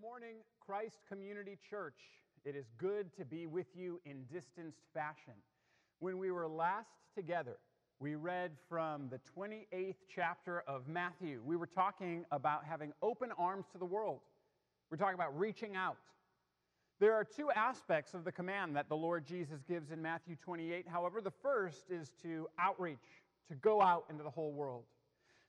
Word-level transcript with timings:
morning, 0.00 0.36
Christ 0.64 1.00
Community 1.08 1.58
Church. 1.68 1.98
It 2.44 2.54
is 2.54 2.66
good 2.78 3.10
to 3.16 3.24
be 3.24 3.46
with 3.46 3.66
you 3.74 4.00
in 4.04 4.22
distanced 4.32 4.82
fashion. 4.94 5.32
When 5.98 6.18
we 6.18 6.30
were 6.30 6.46
last 6.46 6.90
together, 7.16 7.56
we 7.98 8.14
read 8.14 8.52
from 8.68 9.08
the 9.08 9.18
28th 9.36 9.96
chapter 10.14 10.62
of 10.68 10.86
Matthew. 10.86 11.40
We 11.44 11.56
were 11.56 11.66
talking 11.66 12.24
about 12.30 12.64
having 12.64 12.92
open 13.02 13.32
arms 13.36 13.66
to 13.72 13.78
the 13.78 13.84
world. 13.84 14.20
We're 14.88 14.98
talking 14.98 15.16
about 15.16 15.36
reaching 15.36 15.74
out. 15.74 15.96
There 17.00 17.14
are 17.14 17.24
two 17.24 17.50
aspects 17.50 18.14
of 18.14 18.24
the 18.24 18.32
command 18.32 18.76
that 18.76 18.88
the 18.88 18.96
Lord 18.96 19.26
Jesus 19.26 19.62
gives 19.68 19.90
in 19.90 20.00
Matthew 20.00 20.36
28. 20.36 20.86
However, 20.86 21.20
the 21.20 21.32
first 21.42 21.90
is 21.90 22.12
to 22.22 22.48
outreach, 22.58 22.98
to 23.48 23.56
go 23.56 23.82
out 23.82 24.04
into 24.10 24.22
the 24.22 24.30
whole 24.30 24.52
world. 24.52 24.84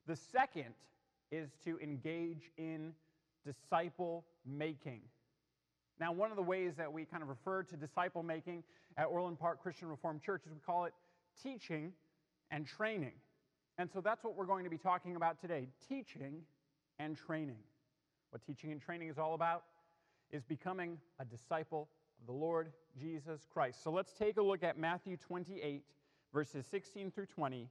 The 0.07 0.15
second 0.15 0.73
is 1.31 1.51
to 1.65 1.77
engage 1.79 2.49
in 2.57 2.93
disciple 3.45 4.25
making. 4.57 5.01
Now, 5.99 6.11
one 6.11 6.31
of 6.31 6.37
the 6.37 6.43
ways 6.43 6.73
that 6.77 6.91
we 6.91 7.05
kind 7.05 7.21
of 7.21 7.29
refer 7.29 7.63
to 7.63 7.75
disciple 7.75 8.23
making 8.23 8.63
at 8.97 9.05
Orland 9.05 9.39
Park 9.39 9.61
Christian 9.61 9.89
Reformed 9.89 10.21
Church 10.21 10.43
is 10.45 10.53
we 10.53 10.59
call 10.59 10.85
it 10.85 10.93
teaching 11.43 11.91
and 12.51 12.65
training. 12.65 13.13
And 13.77 13.89
so 13.91 14.01
that's 14.01 14.23
what 14.23 14.35
we're 14.35 14.45
going 14.45 14.63
to 14.63 14.69
be 14.69 14.77
talking 14.77 15.15
about 15.15 15.39
today 15.39 15.67
teaching 15.87 16.41
and 16.99 17.17
training. 17.17 17.59
What 18.31 18.45
teaching 18.45 18.71
and 18.71 18.81
training 18.81 19.09
is 19.09 19.17
all 19.17 19.33
about 19.33 19.63
is 20.31 20.43
becoming 20.43 20.97
a 21.19 21.25
disciple 21.25 21.89
of 22.19 22.27
the 22.27 22.33
Lord 22.33 22.71
Jesus 22.99 23.47
Christ. 23.51 23.83
So 23.83 23.91
let's 23.91 24.13
take 24.13 24.37
a 24.37 24.41
look 24.41 24.63
at 24.63 24.77
Matthew 24.77 25.17
28, 25.17 25.83
verses 26.33 26.65
16 26.69 27.11
through 27.11 27.25
20, 27.27 27.67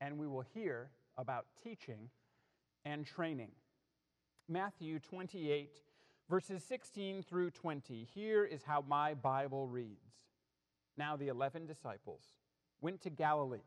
and 0.00 0.18
we 0.18 0.26
will 0.26 0.44
hear 0.54 0.90
about 1.16 1.46
teaching 1.62 2.08
and 2.84 3.06
training. 3.06 3.50
Matthew 4.48 4.98
28, 4.98 5.70
verses 6.28 6.62
16 6.64 7.22
through 7.22 7.50
20. 7.50 8.06
Here 8.14 8.44
is 8.44 8.62
how 8.62 8.84
my 8.86 9.14
Bible 9.14 9.66
reads 9.66 10.12
Now 10.96 11.16
the 11.16 11.28
eleven 11.28 11.66
disciples 11.66 12.22
went 12.80 13.00
to 13.02 13.10
Galilee, 13.10 13.64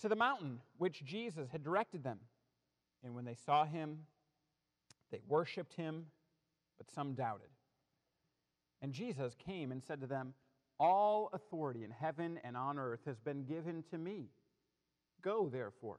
to 0.00 0.08
the 0.08 0.16
mountain 0.16 0.60
which 0.78 1.04
Jesus 1.04 1.48
had 1.50 1.64
directed 1.64 2.04
them. 2.04 2.18
And 3.02 3.14
when 3.14 3.24
they 3.24 3.34
saw 3.34 3.64
him, 3.64 4.00
they 5.10 5.20
worshiped 5.26 5.74
him, 5.74 6.06
but 6.78 6.90
some 6.90 7.14
doubted. 7.14 7.48
And 8.82 8.92
Jesus 8.92 9.34
came 9.34 9.72
and 9.72 9.82
said 9.82 10.00
to 10.00 10.06
them, 10.06 10.34
All 10.78 11.30
authority 11.32 11.82
in 11.84 11.90
heaven 11.90 12.38
and 12.44 12.56
on 12.56 12.78
earth 12.78 13.00
has 13.06 13.18
been 13.18 13.44
given 13.44 13.82
to 13.90 13.98
me. 13.98 14.28
Go, 15.22 15.48
therefore, 15.48 15.98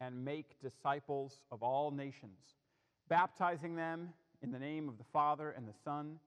and 0.00 0.24
make 0.24 0.60
disciples 0.60 1.42
of 1.50 1.62
all 1.62 1.90
nations 1.90 2.56
baptizing 3.08 3.76
them 3.76 4.10
in 4.42 4.50
the 4.52 4.58
name 4.58 4.88
of 4.88 4.98
the 4.98 5.04
Father 5.12 5.50
and 5.50 5.66
the 5.66 5.78
Son 5.84 6.18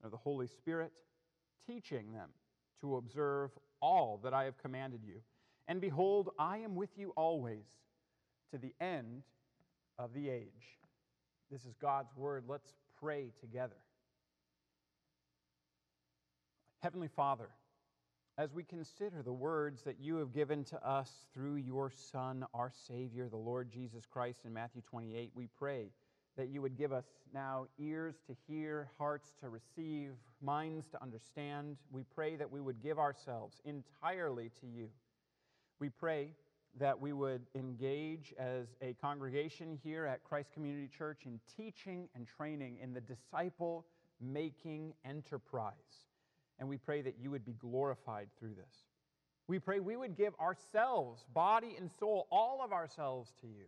and 0.00 0.04
of 0.04 0.10
the 0.10 0.16
Holy 0.16 0.46
Spirit, 0.46 0.92
teaching 1.66 2.12
them 2.12 2.30
to 2.80 2.96
observe 2.96 3.50
all 3.80 4.20
that 4.22 4.34
I 4.34 4.44
have 4.44 4.58
commanded 4.58 5.00
you. 5.04 5.20
And 5.68 5.80
behold, 5.80 6.30
I 6.38 6.58
am 6.58 6.74
with 6.74 6.90
you 6.96 7.12
always 7.16 7.64
to 8.52 8.58
the 8.58 8.72
end 8.80 9.22
of 9.98 10.12
the 10.14 10.28
age. 10.28 10.78
This 11.50 11.64
is 11.64 11.74
God's 11.80 12.14
word. 12.16 12.44
Let's 12.48 12.74
pray 13.00 13.32
together. 13.40 13.76
Heavenly 16.82 17.08
Father, 17.08 17.48
as 18.38 18.52
we 18.52 18.62
consider 18.62 19.22
the 19.22 19.32
words 19.32 19.82
that 19.82 19.98
you 19.98 20.16
have 20.16 20.32
given 20.32 20.62
to 20.64 20.86
us 20.86 21.10
through 21.32 21.56
your 21.56 21.90
Son, 21.90 22.44
our 22.52 22.70
Savior, 22.86 23.28
the 23.28 23.36
Lord 23.36 23.70
Jesus 23.70 24.04
Christ, 24.06 24.40
in 24.44 24.52
Matthew 24.52 24.82
28, 24.82 25.30
we 25.34 25.48
pray 25.58 25.90
that 26.36 26.48
you 26.48 26.60
would 26.62 26.76
give 26.76 26.92
us 26.92 27.04
now 27.32 27.66
ears 27.78 28.16
to 28.26 28.34
hear, 28.46 28.88
hearts 28.98 29.32
to 29.40 29.48
receive, 29.48 30.10
minds 30.42 30.86
to 30.88 31.02
understand. 31.02 31.76
We 31.90 32.02
pray 32.14 32.36
that 32.36 32.50
we 32.50 32.60
would 32.60 32.82
give 32.82 32.98
ourselves 32.98 33.60
entirely 33.64 34.50
to 34.60 34.66
you. 34.66 34.88
We 35.80 35.88
pray 35.88 36.34
that 36.78 37.00
we 37.00 37.12
would 37.12 37.42
engage 37.54 38.34
as 38.38 38.66
a 38.82 38.94
congregation 39.00 39.78
here 39.82 40.04
at 40.04 40.24
Christ 40.24 40.52
Community 40.52 40.88
Church 40.88 41.22
in 41.24 41.40
teaching 41.56 42.08
and 42.14 42.26
training 42.26 42.78
in 42.82 42.92
the 42.92 43.00
disciple 43.00 43.86
making 44.20 44.92
enterprise. 45.04 45.74
And 46.58 46.68
we 46.68 46.76
pray 46.76 47.02
that 47.02 47.16
you 47.20 47.30
would 47.30 47.44
be 47.44 47.54
glorified 47.54 48.28
through 48.38 48.54
this. 48.54 48.84
We 49.48 49.58
pray 49.58 49.80
we 49.80 49.96
would 49.96 50.16
give 50.16 50.34
ourselves, 50.40 51.24
body 51.32 51.76
and 51.78 51.90
soul, 51.98 52.26
all 52.30 52.60
of 52.62 52.72
ourselves 52.72 53.32
to 53.40 53.46
you 53.46 53.66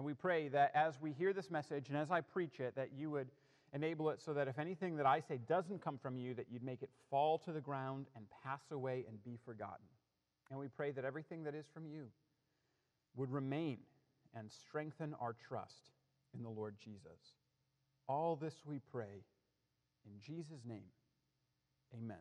and 0.00 0.06
we 0.06 0.14
pray 0.14 0.48
that 0.48 0.72
as 0.74 0.98
we 0.98 1.12
hear 1.12 1.34
this 1.34 1.50
message 1.50 1.90
and 1.90 1.98
as 1.98 2.10
I 2.10 2.22
preach 2.22 2.58
it, 2.58 2.74
that 2.74 2.88
you 2.96 3.10
would 3.10 3.28
enable 3.74 4.08
it 4.08 4.22
so 4.22 4.32
that 4.32 4.48
if 4.48 4.58
anything 4.58 4.96
that 4.96 5.04
I 5.04 5.20
say 5.20 5.38
doesn't 5.46 5.84
come 5.84 5.98
from 5.98 6.16
you, 6.16 6.32
that 6.36 6.46
you'd 6.50 6.62
make 6.62 6.82
it 6.82 6.88
fall 7.10 7.36
to 7.40 7.52
the 7.52 7.60
ground 7.60 8.06
and 8.16 8.24
pass 8.42 8.62
away 8.70 9.04
and 9.06 9.22
be 9.22 9.38
forgotten. 9.44 9.84
And 10.50 10.58
we 10.58 10.68
pray 10.68 10.90
that 10.92 11.04
everything 11.04 11.44
that 11.44 11.54
is 11.54 11.66
from 11.74 11.84
you 11.84 12.06
would 13.14 13.30
remain 13.30 13.76
and 14.34 14.50
strengthen 14.50 15.14
our 15.20 15.36
trust 15.46 15.90
in 16.34 16.42
the 16.42 16.48
Lord 16.48 16.76
Jesus. 16.82 17.34
All 18.08 18.36
this 18.36 18.54
we 18.64 18.80
pray 18.90 19.26
in 20.06 20.12
Jesus' 20.18 20.64
name. 20.66 20.88
Amen. 21.94 22.16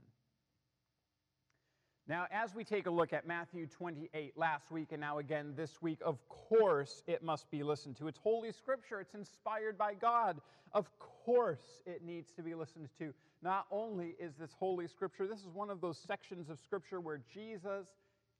Now, 2.07 2.25
as 2.31 2.55
we 2.55 2.63
take 2.63 2.87
a 2.87 2.91
look 2.91 3.13
at 3.13 3.27
Matthew 3.27 3.67
28 3.67 4.35
last 4.35 4.71
week 4.71 4.91
and 4.91 5.01
now 5.01 5.19
again 5.19 5.53
this 5.55 5.81
week, 5.81 5.99
of 6.03 6.17
course 6.27 7.03
it 7.05 7.23
must 7.23 7.51
be 7.51 7.61
listened 7.61 7.97
to. 7.97 8.07
It's 8.07 8.17
Holy 8.17 8.51
Scripture, 8.51 8.99
it's 8.99 9.13
inspired 9.13 9.77
by 9.77 9.93
God. 9.93 10.41
Of 10.73 10.89
course 10.99 11.81
it 11.85 12.03
needs 12.03 12.31
to 12.33 12.41
be 12.41 12.55
listened 12.55 12.89
to. 12.97 13.13
Not 13.41 13.65
only 13.71 14.15
is 14.19 14.33
this 14.35 14.51
Holy 14.57 14.87
Scripture, 14.87 15.27
this 15.27 15.39
is 15.39 15.53
one 15.53 15.69
of 15.69 15.81
those 15.81 15.97
sections 15.97 16.49
of 16.49 16.59
Scripture 16.59 16.99
where 16.99 17.21
Jesus 17.31 17.87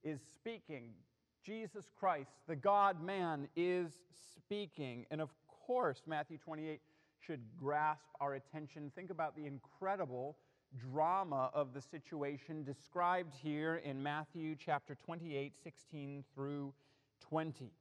is 0.03 0.19
speaking. 0.35 0.89
Jesus 1.45 1.85
Christ, 1.99 2.31
the 2.47 2.55
God 2.55 3.03
man, 3.03 3.47
is 3.55 3.93
speaking. 4.37 5.05
And 5.11 5.21
of 5.21 5.29
course, 5.47 6.01
Matthew 6.07 6.37
28 6.37 6.81
should 7.19 7.41
grasp 7.57 8.09
our 8.19 8.33
attention. 8.33 8.91
Think 8.95 9.09
about 9.09 9.35
the 9.35 9.45
incredible 9.45 10.37
drama 10.77 11.49
of 11.53 11.73
the 11.73 11.81
situation 11.81 12.63
described 12.63 13.33
here 13.33 13.81
in 13.83 14.01
Matthew 14.01 14.55
chapter 14.57 14.95
28, 14.95 15.53
16 15.63 16.23
through 16.33 16.73
20. 17.21 17.71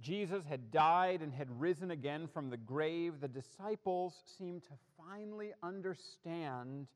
Jesus 0.00 0.44
had 0.48 0.70
died 0.70 1.22
and 1.22 1.34
had 1.34 1.48
risen 1.60 1.90
again 1.90 2.28
from 2.28 2.50
the 2.50 2.56
grave. 2.56 3.14
The 3.20 3.28
disciples 3.28 4.14
seemed 4.38 4.62
to 4.64 4.74
finally 4.96 5.52
understand 5.62 6.86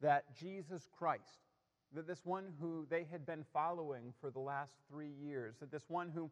that 0.00 0.24
Jesus 0.36 0.88
Christ, 0.96 1.48
that 1.94 2.06
this 2.06 2.24
one 2.24 2.52
who 2.60 2.86
they 2.88 3.06
had 3.10 3.26
been 3.26 3.44
following 3.52 4.12
for 4.20 4.30
the 4.30 4.40
last 4.40 4.74
three 4.88 5.12
years, 5.20 5.56
that 5.60 5.72
this 5.72 5.88
one 5.88 6.10
whom 6.10 6.30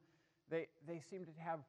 they, 0.48 0.68
they 0.86 1.00
seemed 1.00 1.26
to 1.26 1.32
have 1.44 1.60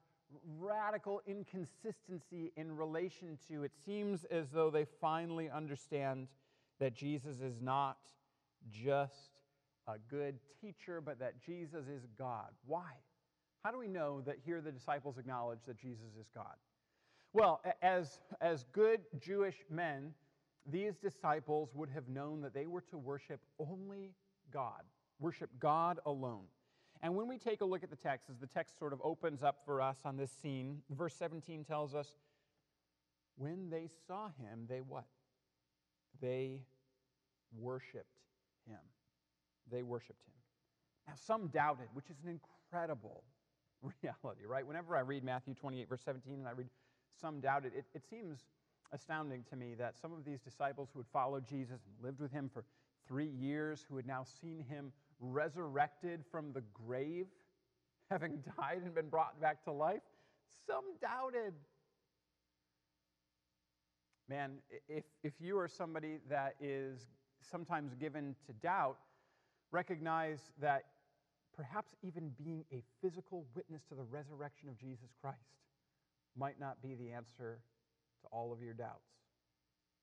radical 0.60 1.22
inconsistency 1.26 2.52
in 2.56 2.76
relation 2.76 3.38
to. 3.48 3.64
It 3.64 3.72
seems 3.86 4.24
as 4.26 4.50
though 4.50 4.70
they 4.70 4.86
finally 5.00 5.50
understand 5.50 6.28
that 6.84 6.94
Jesus 6.94 7.40
is 7.40 7.62
not 7.62 7.96
just 8.70 9.40
a 9.88 9.94
good 10.10 10.38
teacher, 10.60 11.00
but 11.00 11.18
that 11.18 11.42
Jesus 11.42 11.88
is 11.88 12.06
God. 12.20 12.50
Why? 12.66 12.92
How 13.64 13.72
do 13.72 13.78
we 13.78 13.88
know 13.88 14.20
that 14.26 14.36
here 14.44 14.60
the 14.60 14.74
disciples 14.74 15.18
acknowledge 15.18 15.60
that 15.66 15.80
Jesus 15.80 16.18
is 16.20 16.28
God? 16.36 16.56
Well, 17.32 17.62
as, 17.82 18.20
as 18.42 18.66
good 18.74 19.00
Jewish 19.22 19.56
men, 19.70 20.12
these 20.70 20.98
disciples 20.98 21.70
would 21.74 21.90
have 21.90 22.10
known 22.10 22.42
that 22.42 22.54
they 22.54 22.66
were 22.66 22.82
to 22.90 22.98
worship 22.98 23.40
only 23.60 24.12
God, 24.52 24.84
worship 25.22 25.52
God 25.62 26.00
alone. 26.06 26.44
And 27.02 27.16
when 27.16 27.30
we 27.30 27.38
take 27.38 27.62
a 27.62 27.66
look 27.66 27.84
at 27.84 27.90
the 27.90 27.96
text, 27.96 28.30
as 28.30 28.40
the 28.40 28.48
text 28.48 28.78
sort 28.78 28.92
of 28.92 29.00
opens 29.06 29.42
up 29.42 29.62
for 29.66 29.82
us 29.82 30.00
on 30.04 30.18
this 30.18 30.32
scene, 30.42 30.82
verse 30.90 31.16
17 31.16 31.64
tells 31.64 31.96
us, 31.96 32.10
when 33.38 33.70
they 33.70 33.88
saw 34.06 34.28
him, 34.38 34.66
they 34.68 34.82
what? 34.82 35.06
They 36.22 36.60
worshiped 37.58 38.20
him. 38.68 38.80
They 39.72 39.84
worshiped 39.84 40.22
him. 40.26 40.34
Now, 41.08 41.14
some 41.16 41.48
doubted, 41.48 41.88
which 41.94 42.10
is 42.10 42.18
an 42.24 42.40
incredible 42.40 43.24
reality, 43.82 44.46
right? 44.46 44.66
Whenever 44.66 44.96
I 44.96 45.02
read 45.02 45.24
Matthew 45.24 45.54
28, 45.54 45.90
verse 45.90 46.02
17, 46.04 46.34
and 46.34 46.48
I 46.48 46.52
read 46.52 46.70
some 47.20 47.40
doubted, 47.40 47.74
it, 47.76 47.86
it 47.94 48.04
seems 48.10 48.46
astounding 48.92 49.44
to 49.50 49.56
me 49.56 49.74
that 49.76 49.98
some 49.98 50.14
of 50.14 50.24
these 50.24 50.40
disciples 50.40 50.90
who 50.94 51.00
had 51.00 51.08
followed 51.12 51.48
Jesus 51.48 51.80
and 51.86 52.06
lived 52.06 52.20
with 52.20 52.32
him 52.32 52.50
for 52.54 52.64
three 53.08 53.28
years, 53.28 53.86
who 53.90 53.98
had 53.98 54.06
now 54.06 54.24
seen 54.42 54.64
him 54.70 54.92
resurrected 55.20 56.24
from 56.32 56.54
the 56.54 56.64
grave, 56.74 57.28
having 58.12 58.44
died 58.58 58.82
and 58.84 58.94
been 58.94 59.10
brought 59.10 59.40
back 59.42 59.64
to 59.64 59.72
life, 59.72 60.02
some 60.68 60.84
doubted. 61.02 61.54
Man, 64.30 64.58
if, 64.88 65.04
if 65.24 65.34
you 65.40 65.58
are 65.58 65.68
somebody 65.68 66.20
that 66.30 66.56
is 66.62 67.08
sometimes 67.50 67.94
given 67.96 68.36
to 68.48 68.54
doubt, 68.54 68.98
recognize 69.72 70.40
that 70.62 70.84
perhaps 71.56 71.96
even 72.02 72.32
being 72.38 72.66
a 72.72 72.82
physical 73.02 73.46
witness 73.56 73.84
to 73.90 73.96
the 73.96 74.04
resurrection 74.04 74.70
of 74.70 74.78
Jesus 74.78 75.10
Christ 75.22 75.38
might 76.36 76.60
not 76.60 76.82
be 76.82 76.96
the 76.96 77.12
answer 77.12 77.60
to 78.22 78.28
all 78.32 78.52
of 78.52 78.62
your 78.62 78.74
doubts. 78.74 79.10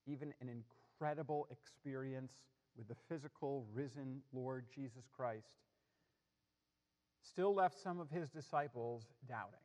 Even 0.06 0.32
an 0.40 0.48
incredible 0.48 1.48
experience 1.50 2.32
with 2.76 2.88
the 2.88 2.96
physical, 3.08 3.66
risen 3.75 4.22
Lord 4.32 4.66
Jesus 4.75 5.04
Christ 5.14 5.54
still 7.22 7.54
left 7.54 7.81
some 7.81 8.00
of 8.00 8.10
his 8.10 8.31
disciples 8.31 9.04
doubting. 9.28 9.60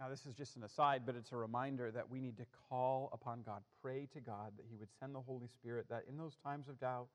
Now, 0.00 0.08
this 0.08 0.24
is 0.24 0.34
just 0.34 0.56
an 0.56 0.64
aside, 0.64 1.02
but 1.04 1.14
it's 1.14 1.30
a 1.30 1.36
reminder 1.36 1.90
that 1.90 2.08
we 2.10 2.20
need 2.20 2.38
to 2.38 2.46
call 2.70 3.10
upon 3.12 3.42
God, 3.44 3.60
pray 3.82 4.08
to 4.14 4.20
God 4.20 4.52
that 4.56 4.64
He 4.70 4.76
would 4.76 4.88
send 4.98 5.14
the 5.14 5.20
Holy 5.20 5.46
Spirit, 5.46 5.86
that 5.90 6.04
in 6.08 6.16
those 6.16 6.36
times 6.42 6.68
of 6.68 6.80
doubt, 6.80 7.08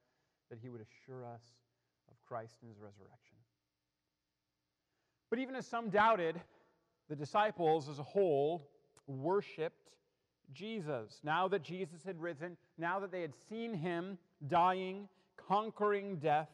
that 0.52 0.60
He 0.62 0.70
would 0.70 0.82
assure 0.82 1.26
us 1.26 1.42
of 2.12 2.16
Christ 2.28 2.58
and 2.62 2.70
His 2.70 2.80
resurrection. 2.80 3.38
But 5.32 5.40
even 5.40 5.56
as 5.56 5.66
some 5.66 5.90
doubted, 5.90 6.40
the 7.10 7.16
disciples 7.16 7.90
as 7.90 7.98
a 7.98 8.04
whole 8.04 8.70
worshiped 9.08 9.90
Jesus. 10.54 11.20
Now 11.24 11.48
that 11.48 11.64
Jesus 11.64 12.04
had 12.06 12.22
risen, 12.22 12.56
now 12.78 13.00
that 13.00 13.12
they 13.12 13.22
had 13.22 13.34
seen 13.50 13.74
Him 13.74 14.20
dying, 14.48 15.10
conquering 15.48 16.18
death, 16.18 16.50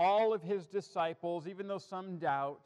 all 0.00 0.34
of 0.34 0.42
His 0.42 0.66
disciples, 0.66 1.46
even 1.46 1.68
though 1.68 1.78
some 1.78 2.18
doubt, 2.18 2.58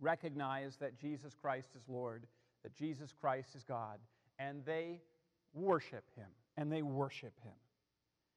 recognize 0.00 0.76
that 0.76 0.98
Jesus 0.98 1.34
Christ 1.40 1.70
is 1.76 1.82
Lord, 1.88 2.26
that 2.62 2.74
Jesus 2.74 3.12
Christ 3.20 3.54
is 3.54 3.64
God, 3.64 3.98
and 4.38 4.64
they 4.64 5.00
worship 5.54 6.04
him, 6.16 6.28
and 6.56 6.70
they 6.70 6.82
worship 6.82 7.38
him. 7.42 7.52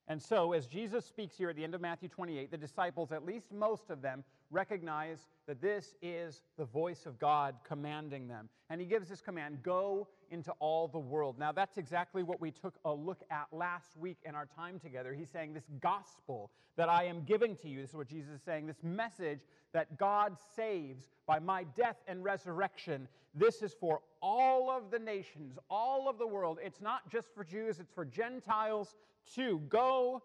And 0.10 0.20
so, 0.20 0.54
as 0.54 0.66
Jesus 0.66 1.06
speaks 1.06 1.38
here 1.38 1.52
at 1.52 1.56
the 1.56 1.64
end 1.64 1.76
of 1.76 1.82
Matthew 1.82 2.10
28, 2.10 2.50
the 2.50 2.58
disciples, 2.58 3.12
at 3.12 3.24
least 3.24 3.52
most 3.54 3.92
of 3.92 4.02
them, 4.02 4.24
recognize 4.50 5.28
that 5.46 5.62
this 5.62 5.94
is 6.02 6.42
the 6.58 6.66
voice 6.66 7.06
of 7.06 7.20
God 7.20 7.54
commanding 7.64 8.28
them. 8.28 8.50
And 8.72 8.82
he 8.82 8.88
gives 8.88 9.08
this 9.08 9.22
command 9.22 9.62
go 9.62 10.08
into 10.32 10.52
all 10.54 10.88
the 10.88 10.98
world. 10.98 11.38
Now, 11.38 11.52
that's 11.52 11.78
exactly 11.78 12.24
what 12.24 12.42
we 12.42 12.50
took 12.50 12.74
a 12.86 12.92
look 12.92 13.22
at 13.30 13.46
last 13.52 13.96
week 13.98 14.18
in 14.26 14.34
our 14.34 14.48
time 14.48 14.80
together. 14.80 15.14
He's 15.14 15.30
saying, 15.30 15.54
This 15.54 15.70
gospel 15.80 16.50
that 16.76 16.90
I 16.90 17.04
am 17.04 17.24
giving 17.24 17.56
to 17.58 17.70
you, 17.70 17.82
this 17.82 17.92
is 17.92 17.96
what 17.96 18.08
Jesus 18.08 18.32
is 18.32 18.42
saying, 18.42 18.66
this 18.66 18.82
message 18.82 19.42
that 19.74 19.96
God 20.00 20.38
saves 20.56 21.06
by 21.28 21.38
my 21.38 21.66
death 21.76 21.98
and 22.08 22.24
resurrection, 22.24 23.08
this 23.36 23.62
is 23.62 23.76
for 23.80 24.02
all 24.24 24.72
of 24.72 24.90
the 24.90 24.98
nations, 24.98 25.60
all 25.70 26.10
of 26.10 26.18
the 26.18 26.26
world. 26.26 26.58
It's 26.64 26.82
not 26.82 27.08
just 27.12 27.28
for 27.36 27.44
Jews, 27.44 27.80
it's 27.80 27.92
for 27.94 28.06
Gentiles 28.06 28.96
too. 29.34 29.62
Go, 29.70 30.22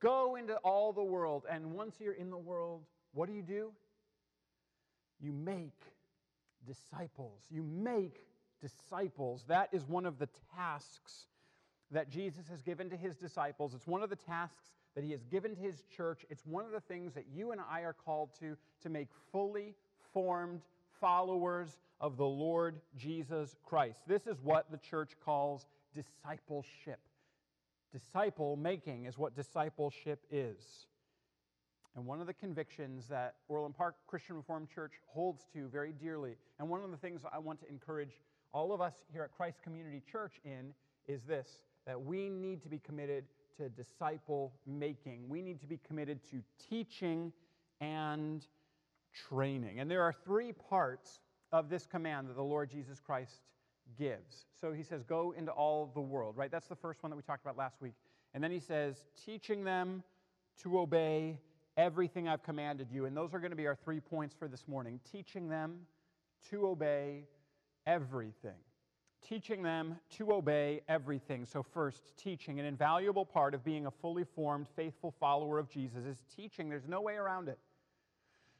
go 0.00 0.36
into 0.36 0.56
all 0.56 0.92
the 0.92 1.02
world. 1.02 1.44
And 1.50 1.72
once 1.72 1.96
you're 2.00 2.14
in 2.14 2.30
the 2.30 2.38
world, 2.38 2.82
what 3.12 3.28
do 3.28 3.34
you 3.34 3.42
do? 3.42 3.72
You 5.20 5.32
make 5.32 5.74
disciples. 6.66 7.40
You 7.50 7.62
make 7.62 8.26
disciples. 8.60 9.44
That 9.48 9.68
is 9.72 9.86
one 9.88 10.06
of 10.06 10.18
the 10.18 10.28
tasks 10.56 11.26
that 11.90 12.10
Jesus 12.10 12.48
has 12.48 12.60
given 12.62 12.90
to 12.90 12.96
his 12.96 13.16
disciples. 13.16 13.74
It's 13.74 13.86
one 13.86 14.02
of 14.02 14.10
the 14.10 14.16
tasks 14.16 14.72
that 14.94 15.04
he 15.04 15.10
has 15.12 15.24
given 15.24 15.54
to 15.54 15.60
his 15.60 15.82
church. 15.96 16.24
It's 16.28 16.44
one 16.44 16.64
of 16.64 16.72
the 16.72 16.80
things 16.80 17.14
that 17.14 17.26
you 17.34 17.52
and 17.52 17.60
I 17.70 17.82
are 17.82 17.92
called 17.92 18.30
to 18.40 18.56
to 18.82 18.88
make 18.88 19.08
fully 19.32 19.74
formed 20.12 20.60
followers 21.00 21.78
of 22.00 22.16
the 22.16 22.26
Lord 22.26 22.80
Jesus 22.96 23.56
Christ. 23.64 24.00
This 24.06 24.26
is 24.26 24.36
what 24.42 24.70
the 24.70 24.78
church 24.78 25.12
calls 25.24 25.66
discipleship. 25.94 26.98
Disciple 27.92 28.56
making 28.56 29.06
is 29.06 29.16
what 29.16 29.34
discipleship 29.34 30.24
is. 30.30 30.86
And 31.96 32.06
one 32.06 32.20
of 32.20 32.26
the 32.26 32.34
convictions 32.34 33.08
that 33.08 33.36
Orland 33.48 33.76
Park 33.76 33.96
Christian 34.06 34.36
Reformed 34.36 34.68
Church 34.68 34.92
holds 35.06 35.46
to 35.52 35.68
very 35.68 35.92
dearly, 35.92 36.36
and 36.58 36.68
one 36.68 36.84
of 36.84 36.90
the 36.90 36.96
things 36.96 37.22
I 37.32 37.38
want 37.38 37.60
to 37.60 37.68
encourage 37.68 38.20
all 38.52 38.72
of 38.72 38.80
us 38.80 38.94
here 39.12 39.22
at 39.22 39.32
Christ 39.32 39.62
Community 39.62 40.02
Church 40.10 40.40
in, 40.44 40.74
is 41.06 41.22
this 41.24 41.62
that 41.86 42.00
we 42.00 42.28
need 42.28 42.62
to 42.62 42.68
be 42.68 42.78
committed 42.78 43.24
to 43.56 43.68
disciple 43.70 44.52
making. 44.66 45.28
We 45.28 45.40
need 45.40 45.60
to 45.60 45.66
be 45.66 45.80
committed 45.86 46.20
to 46.30 46.42
teaching 46.68 47.32
and 47.80 48.46
training. 49.28 49.80
And 49.80 49.90
there 49.90 50.02
are 50.02 50.12
three 50.12 50.52
parts 50.52 51.20
of 51.50 51.70
this 51.70 51.86
command 51.86 52.28
that 52.28 52.36
the 52.36 52.42
Lord 52.42 52.70
Jesus 52.70 53.00
Christ 53.00 53.40
gives. 53.96 54.46
So 54.60 54.72
he 54.72 54.82
says, 54.82 55.02
Go 55.02 55.34
into 55.36 55.52
all 55.52 55.90
the 55.94 56.00
world, 56.00 56.36
right? 56.36 56.50
That's 56.50 56.66
the 56.66 56.76
first 56.76 57.02
one 57.02 57.10
that 57.10 57.16
we 57.16 57.22
talked 57.22 57.42
about 57.42 57.56
last 57.56 57.80
week. 57.80 57.94
And 58.34 58.42
then 58.42 58.50
he 58.50 58.60
says, 58.60 59.04
Teaching 59.24 59.64
them 59.64 60.02
to 60.62 60.78
obey 60.78 61.38
everything 61.76 62.28
I've 62.28 62.42
commanded 62.42 62.88
you. 62.90 63.06
And 63.06 63.16
those 63.16 63.32
are 63.32 63.38
going 63.38 63.52
to 63.52 63.56
be 63.56 63.66
our 63.66 63.76
three 63.76 64.00
points 64.00 64.34
for 64.38 64.48
this 64.48 64.66
morning 64.66 65.00
teaching 65.10 65.48
them 65.48 65.80
to 66.50 66.66
obey 66.66 67.24
everything. 67.86 68.58
Teaching 69.26 69.62
them 69.62 69.96
to 70.16 70.32
obey 70.32 70.82
everything. 70.88 71.44
So, 71.44 71.62
first, 71.62 72.16
teaching. 72.16 72.60
An 72.60 72.66
invaluable 72.66 73.24
part 73.24 73.54
of 73.54 73.64
being 73.64 73.86
a 73.86 73.90
fully 73.90 74.24
formed, 74.24 74.66
faithful 74.76 75.14
follower 75.18 75.58
of 75.58 75.68
Jesus 75.68 76.04
is 76.04 76.24
teaching. 76.34 76.68
There's 76.68 76.86
no 76.86 77.00
way 77.00 77.14
around 77.14 77.48
it. 77.48 77.58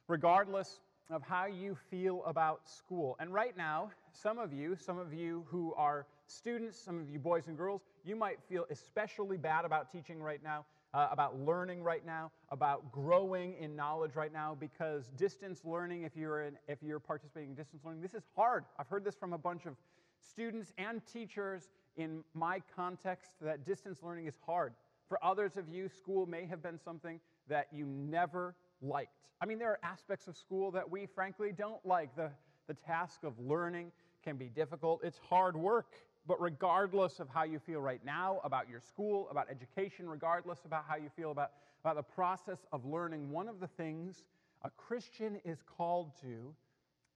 Regardless 0.09 0.81
of 1.11 1.23
how 1.23 1.47
you 1.47 1.77
feel 1.91 2.23
about 2.25 2.69
school. 2.69 3.17
And 3.19 3.33
right 3.33 3.57
now, 3.57 3.91
some 4.23 4.39
of 4.39 4.53
you, 4.53 4.77
some 4.77 4.99
of 4.99 5.13
you 5.13 5.45
who 5.49 5.75
are 5.75 6.07
students, 6.27 6.79
some 6.79 6.99
of 6.99 7.09
you 7.09 7.19
boys 7.19 7.47
and 7.49 7.57
girls, 7.57 7.83
you 8.05 8.17
might 8.17 8.39
feel 8.49 8.67
especially 8.71 9.37
bad 9.37 9.65
about 9.65 9.91
teaching 9.91 10.23
right 10.23 10.43
now 10.43 10.65
uh, 10.95 11.09
about 11.11 11.39
learning 11.39 11.83
right 11.83 12.05
now, 12.05 12.31
about 12.51 12.91
growing 12.91 13.55
in 13.61 13.77
knowledge 13.77 14.15
right 14.15 14.33
now, 14.33 14.57
because 14.59 15.09
distance 15.17 15.61
learning, 15.65 16.03
if 16.03 16.17
you're, 16.17 16.43
in, 16.43 16.57
if 16.67 16.79
you're 16.83 16.99
participating 16.99 17.51
in 17.51 17.55
distance 17.55 17.85
learning, 17.85 18.01
this 18.01 18.15
is 18.15 18.25
hard. 18.35 18.65
I've 18.79 18.89
heard 18.89 19.05
this 19.05 19.15
from 19.15 19.33
a 19.33 19.39
bunch 19.39 19.67
of 19.67 19.77
students 20.19 20.73
and 20.79 21.05
teachers 21.07 21.69
in 21.97 22.25
my 22.35 22.63
context 22.75 23.33
that 23.43 23.67
distance 23.67 24.03
learning 24.03 24.27
is 24.27 24.35
hard. 24.47 24.73
For 25.09 25.23
others 25.25 25.57
of 25.57 25.69
you, 25.69 25.89
school 25.89 26.27
may 26.27 26.47
have 26.47 26.63
been 26.63 26.79
something 26.79 27.21
that 27.49 27.69
you 27.73 27.87
never 27.87 28.55
liked. 28.83 29.13
I 29.41 29.47
mean, 29.47 29.59
there 29.59 29.71
are 29.71 29.79
aspects 29.83 30.27
of 30.27 30.37
school 30.37 30.71
that 30.73 30.91
we 30.91 31.07
frankly 31.07 31.53
don't 31.57 31.85
like. 31.85 32.15
The, 32.17 32.31
the 32.67 32.75
task 32.75 33.25
of 33.25 33.39
learning 33.39 33.93
can 34.23 34.37
be 34.37 34.49
difficult, 34.49 35.01
it's 35.03 35.19
hard 35.19 35.57
work. 35.57 35.95
But 36.27 36.41
regardless 36.43 37.21
of 37.21 37.29
how 37.31 37.45
you 37.45 37.59
feel 37.59 37.81
right 37.81 38.05
now 38.05 38.41
about 38.45 38.69
your 38.69 38.81
school, 38.81 39.29
about 39.31 39.47
education, 39.51 40.09
regardless 40.09 40.59
about 40.67 40.85
how 40.87 40.97
you 40.97 41.09
feel 41.17 41.31
about, 41.31 41.53
about 41.83 41.97
the 41.97 42.03
process 42.03 42.67
of 42.71 42.85
learning, 42.85 43.31
one 43.31 43.49
of 43.49 43.61
the 43.61 43.67
things 43.67 44.25
a 44.63 44.71
Christian 44.71 45.41
is 45.45 45.63
called 45.63 46.13
to 46.21 46.55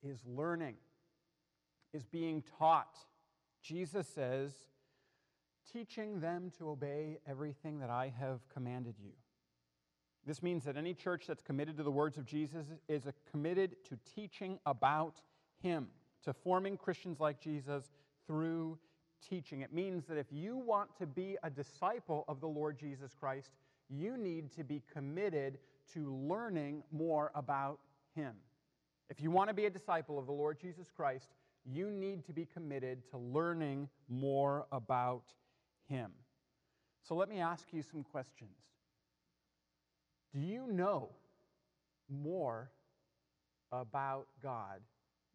is 0.03 0.21
learning, 0.27 0.77
is 1.93 2.07
being 2.07 2.43
taught. 2.59 2.97
Jesus 3.63 4.09
says, 4.09 4.53
teaching 5.73 6.21
them 6.21 6.51
to 6.59 6.71
obey 6.71 7.19
everything 7.29 7.81
that 7.81 7.91
I 7.91 8.13
have 8.19 8.49
commanded 8.49 8.95
you. 9.03 9.13
This 10.25 10.43
means 10.43 10.65
that 10.65 10.77
any 10.77 10.95
church 10.95 11.25
that's 11.27 11.43
committed 11.43 11.77
to 11.77 11.83
the 11.83 11.91
words 11.91 12.17
of 12.17 12.25
Jesus 12.25 12.67
is 12.89 13.03
committed 13.31 13.77
to 13.89 13.99
teaching 14.15 14.59
about 14.65 15.21
Him, 15.63 15.89
to 16.25 16.33
forming 16.33 16.77
Christians 16.77 17.21
like 17.21 17.41
Jesus 17.41 17.91
through 18.27 18.79
teaching. 19.29 19.61
It 19.61 19.73
means 19.73 20.05
that 20.07 20.19
if 20.19 20.27
you 20.31 20.57
want 20.57 20.97
to 20.99 21.07
be 21.07 21.37
a 21.43 21.51
disciple 21.51 22.25
of 22.29 22.41
the 22.41 22.49
Lord 22.49 22.79
Jesus 22.79 23.15
Christ, 23.19 23.51
you 23.89 24.17
need 24.17 24.53
to 24.53 24.65
be 24.65 24.83
committed 24.93 25.59
to 25.95 26.15
learning 26.15 26.83
more 26.91 27.31
about 27.35 27.79
Him. 28.15 28.33
If 29.11 29.21
you 29.21 29.31
want 29.31 29.49
to 29.49 29.55
be 29.55 29.67
a 29.67 29.71
disciple 29.71 30.19
of 30.19 30.27
the 30.27 30.33
Lord 30.33 30.59
Jesus 30.61 30.87
Christ, 30.95 31.29
you 31.65 31.91
need 31.91 32.25
to 32.27 32.33
be 32.33 32.47
committed 32.47 33.03
to 33.11 33.19
learning 33.19 33.89
more 34.09 34.67
about 34.73 35.25
Him. 35.89 36.11
So 37.03 37.15
let 37.15 37.29
me 37.29 37.41
ask 37.41 37.67
you 37.73 37.83
some 37.83 38.03
questions. 38.03 38.57
Do 40.33 40.41
you 40.41 40.67
know 40.67 41.11
more 42.09 42.71
about 43.71 44.27
God 44.43 44.81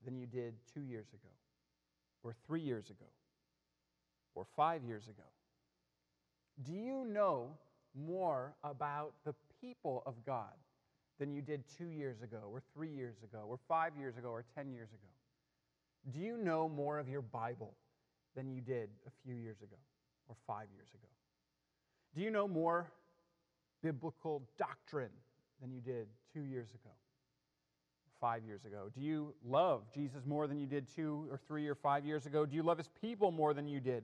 than 0.06 0.18
you 0.18 0.26
did 0.26 0.54
two 0.74 0.82
years 0.82 1.08
ago 1.14 1.34
or 2.24 2.34
three 2.46 2.62
years 2.62 2.90
ago 2.90 3.06
or 4.36 4.46
five 4.56 4.84
years 4.84 5.08
ago? 5.08 5.24
Do 6.64 6.74
you 6.74 7.06
know 7.06 7.50
more 7.96 8.56
about 8.64 9.14
the 9.26 9.34
people 9.62 10.04
of 10.06 10.14
God 10.26 10.54
than 11.20 11.32
you 11.32 11.42
did 11.42 11.64
two 11.78 11.90
years 11.90 12.22
ago, 12.22 12.42
or 12.52 12.62
three 12.74 12.90
years 12.90 13.16
ago, 13.24 13.44
or 13.48 13.58
five 13.68 13.94
years 13.98 14.18
ago, 14.18 14.30
or 14.30 14.46
ten 14.56 14.72
years 14.72 14.90
ago? 14.90 16.12
Do 16.12 16.20
you 16.20 16.38
know 16.38 16.70
more 16.70 17.00
of 17.00 17.10
your 17.10 17.22
Bible 17.22 17.74
than 18.36 18.52
you 18.52 18.62
did 18.62 18.90
a 19.08 19.12
few 19.26 19.34
years 19.34 19.58
ago, 19.62 19.78
or 20.30 20.36
five 20.46 20.68
years 20.76 20.90
ago? 20.94 21.08
Do 22.16 22.22
you 22.22 22.30
know 22.30 22.48
more 22.48 22.92
biblical 23.82 24.44
doctrine 24.58 25.12
than 25.62 25.72
you 25.72 25.82
did 25.82 26.08
two 26.34 26.44
years 26.44 26.70
ago? 26.70 26.94
Five 28.20 28.44
years 28.44 28.66
ago? 28.66 28.90
Do 28.94 29.02
you 29.02 29.34
love 29.46 29.84
Jesus 29.94 30.26
more 30.26 30.48
than 30.48 30.60
you 30.60 30.68
did 30.68 30.88
two 30.94 31.28
or 31.32 31.40
three 31.48 31.68
or 31.68 31.76
five 31.76 32.06
years 32.06 32.26
ago? 32.26 32.46
Do 32.46 32.56
you 32.56 32.64
love 32.64 32.78
his 32.78 32.90
people 33.02 33.32
more 33.32 33.54
than 33.54 33.68
you 33.68 33.80
did 33.80 34.04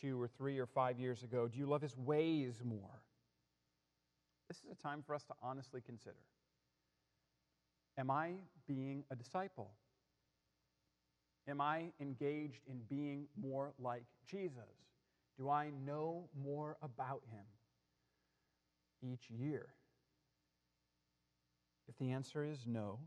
two 0.00 0.20
or 0.20 0.28
three 0.28 0.58
or 0.58 0.66
five 0.66 0.98
years 0.98 1.22
ago? 1.22 1.48
Do 1.48 1.58
you 1.58 1.66
love 1.66 1.82
his 1.82 1.96
ways 1.96 2.60
more? 2.64 3.02
This 4.48 4.58
is 4.58 4.70
a 4.70 4.82
time 4.82 5.02
for 5.06 5.14
us 5.14 5.24
to 5.24 5.34
honestly 5.42 5.80
consider 5.80 6.16
Am 7.98 8.10
I 8.10 8.32
being 8.66 9.04
a 9.10 9.16
disciple? 9.16 9.70
Am 11.48 11.60
I 11.60 11.92
engaged 12.00 12.60
in 12.66 12.80
being 12.88 13.26
more 13.40 13.72
like 13.78 14.02
Jesus? 14.26 14.62
Do 15.38 15.48
I 15.48 15.70
know 15.84 16.28
more 16.42 16.76
about 16.82 17.22
him 17.30 17.44
each 19.02 19.30
year? 19.30 19.66
If 21.88 21.96
the 21.98 22.12
answer 22.12 22.44
is 22.44 22.66
no, 22.66 22.98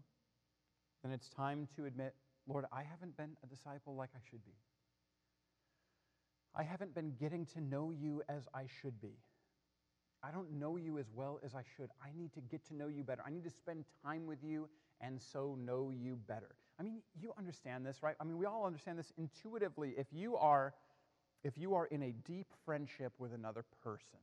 then 1.04 1.12
it's 1.12 1.30
time 1.30 1.68
to 1.76 1.86
admit, 1.86 2.14
Lord, 2.48 2.66
I 2.72 2.84
haven't 2.84 3.16
been 3.18 3.38
a 3.44 3.48
disciple 3.48 3.96
like 3.96 4.10
I 4.16 4.20
should 4.30 4.44
be. 4.46 4.54
I 6.56 6.64
haven't 6.64 6.94
been 6.96 7.14
getting 7.20 7.46
to 7.48 7.62
know 7.62 7.92
you 7.92 8.24
as 8.28 8.48
I 8.54 8.66
should 8.82 9.00
be. 9.02 9.14
I 10.22 10.32
don't 10.32 10.52
know 10.52 10.76
you 10.76 10.98
as 10.98 11.06
well 11.14 11.40
as 11.46 11.56
I 11.56 11.62
should. 11.78 11.90
I 12.04 12.10
need 12.18 12.34
to 12.34 12.42
get 12.42 12.66
to 12.68 12.76
know 12.76 12.88
you 12.88 13.04
better. 13.04 13.22
I 13.26 13.30
need 13.30 13.46
to 13.46 13.50
spend 13.52 13.86
time 14.04 14.26
with 14.26 14.44
you 14.44 14.68
and 15.00 15.22
so 15.22 15.58
know 15.58 15.92
you 15.96 16.18
better. 16.28 16.56
I 16.80 16.84
mean, 16.84 17.02
you 17.22 17.34
understand 17.38 17.86
this, 17.86 18.04
right? 18.04 18.16
I 18.20 18.24
mean, 18.24 18.38
we 18.38 18.46
all 18.46 18.66
understand 18.66 19.00
this 19.00 19.14
intuitively. 19.18 19.94
If 19.98 20.08
you 20.12 20.36
are 20.36 20.74
if 21.44 21.58
you 21.58 21.74
are 21.76 21.86
in 21.86 22.04
a 22.04 22.12
deep 22.12 22.48
friendship 22.66 23.14
with 23.18 23.34
another 23.34 23.64
person, 23.82 24.20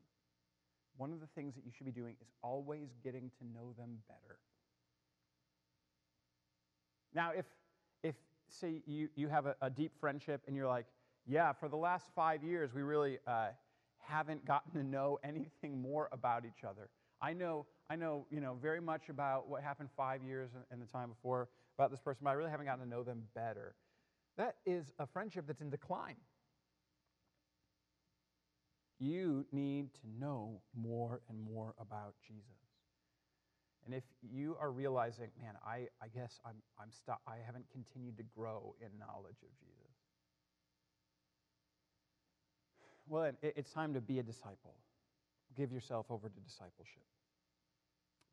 one 0.98 1.12
of 1.12 1.20
the 1.20 1.26
things 1.28 1.54
that 1.54 1.64
you 1.64 1.70
should 1.74 1.86
be 1.86 1.92
doing 1.92 2.14
is 2.20 2.28
always 2.42 2.88
getting 3.02 3.30
to 3.38 3.46
know 3.54 3.72
them 3.78 3.98
better. 4.06 4.38
Now, 7.16 7.30
if 7.34 7.46
if 8.02 8.14
say 8.48 8.82
you, 8.86 9.08
you 9.16 9.28
have 9.28 9.46
a, 9.46 9.56
a 9.62 9.70
deep 9.70 9.92
friendship 9.98 10.42
and 10.46 10.54
you're 10.54 10.68
like, 10.68 10.84
yeah, 11.26 11.52
for 11.52 11.68
the 11.68 11.76
last 11.76 12.06
five 12.14 12.44
years, 12.44 12.74
we 12.74 12.82
really 12.82 13.18
uh, 13.26 13.48
haven't 13.98 14.44
gotten 14.44 14.72
to 14.72 14.86
know 14.86 15.18
anything 15.24 15.80
more 15.80 16.10
about 16.12 16.44
each 16.44 16.62
other. 16.62 16.90
I 17.22 17.32
know, 17.32 17.64
I 17.88 17.96
know, 17.96 18.26
you 18.30 18.40
know, 18.40 18.58
very 18.60 18.82
much 18.82 19.08
about 19.08 19.48
what 19.48 19.62
happened 19.62 19.88
five 19.96 20.22
years 20.22 20.50
and 20.70 20.80
the 20.80 20.86
time 20.86 21.08
before 21.08 21.48
about 21.78 21.90
this 21.90 22.00
person, 22.00 22.20
but 22.22 22.30
I 22.30 22.34
really 22.34 22.50
haven't 22.50 22.66
gotten 22.66 22.84
to 22.84 22.88
know 22.88 23.02
them 23.02 23.22
better. 23.34 23.74
That 24.36 24.56
is 24.66 24.92
a 24.98 25.06
friendship 25.06 25.46
that's 25.46 25.62
in 25.62 25.70
decline. 25.70 26.16
You 28.98 29.46
need 29.52 29.94
to 29.94 30.00
know 30.20 30.60
more 30.74 31.22
and 31.30 31.40
more 31.40 31.74
about 31.80 32.14
Jesus. 32.28 32.65
And 33.86 33.94
if 33.94 34.02
you 34.20 34.56
are 34.60 34.72
realizing, 34.72 35.28
man, 35.40 35.54
I, 35.64 35.86
I 36.02 36.08
guess 36.12 36.40
I'm, 36.44 36.56
I'm 36.78 36.90
st- 36.90 37.18
I 37.26 37.36
haven't 37.46 37.66
continued 37.70 38.16
to 38.18 38.24
grow 38.36 38.74
in 38.80 38.88
knowledge 38.98 39.38
of 39.42 39.56
Jesus, 39.60 39.94
well, 43.08 43.22
then 43.22 43.36
it's 43.42 43.70
time 43.70 43.94
to 43.94 44.00
be 44.00 44.18
a 44.18 44.22
disciple. 44.22 44.74
Give 45.56 45.70
yourself 45.70 46.06
over 46.10 46.28
to 46.28 46.40
discipleship. 46.40 47.04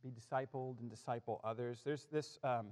Be 0.03 0.09
discipled 0.09 0.79
and 0.79 0.89
disciple 0.89 1.39
others. 1.43 1.81
There's 1.85 2.07
this 2.11 2.39
um, 2.43 2.67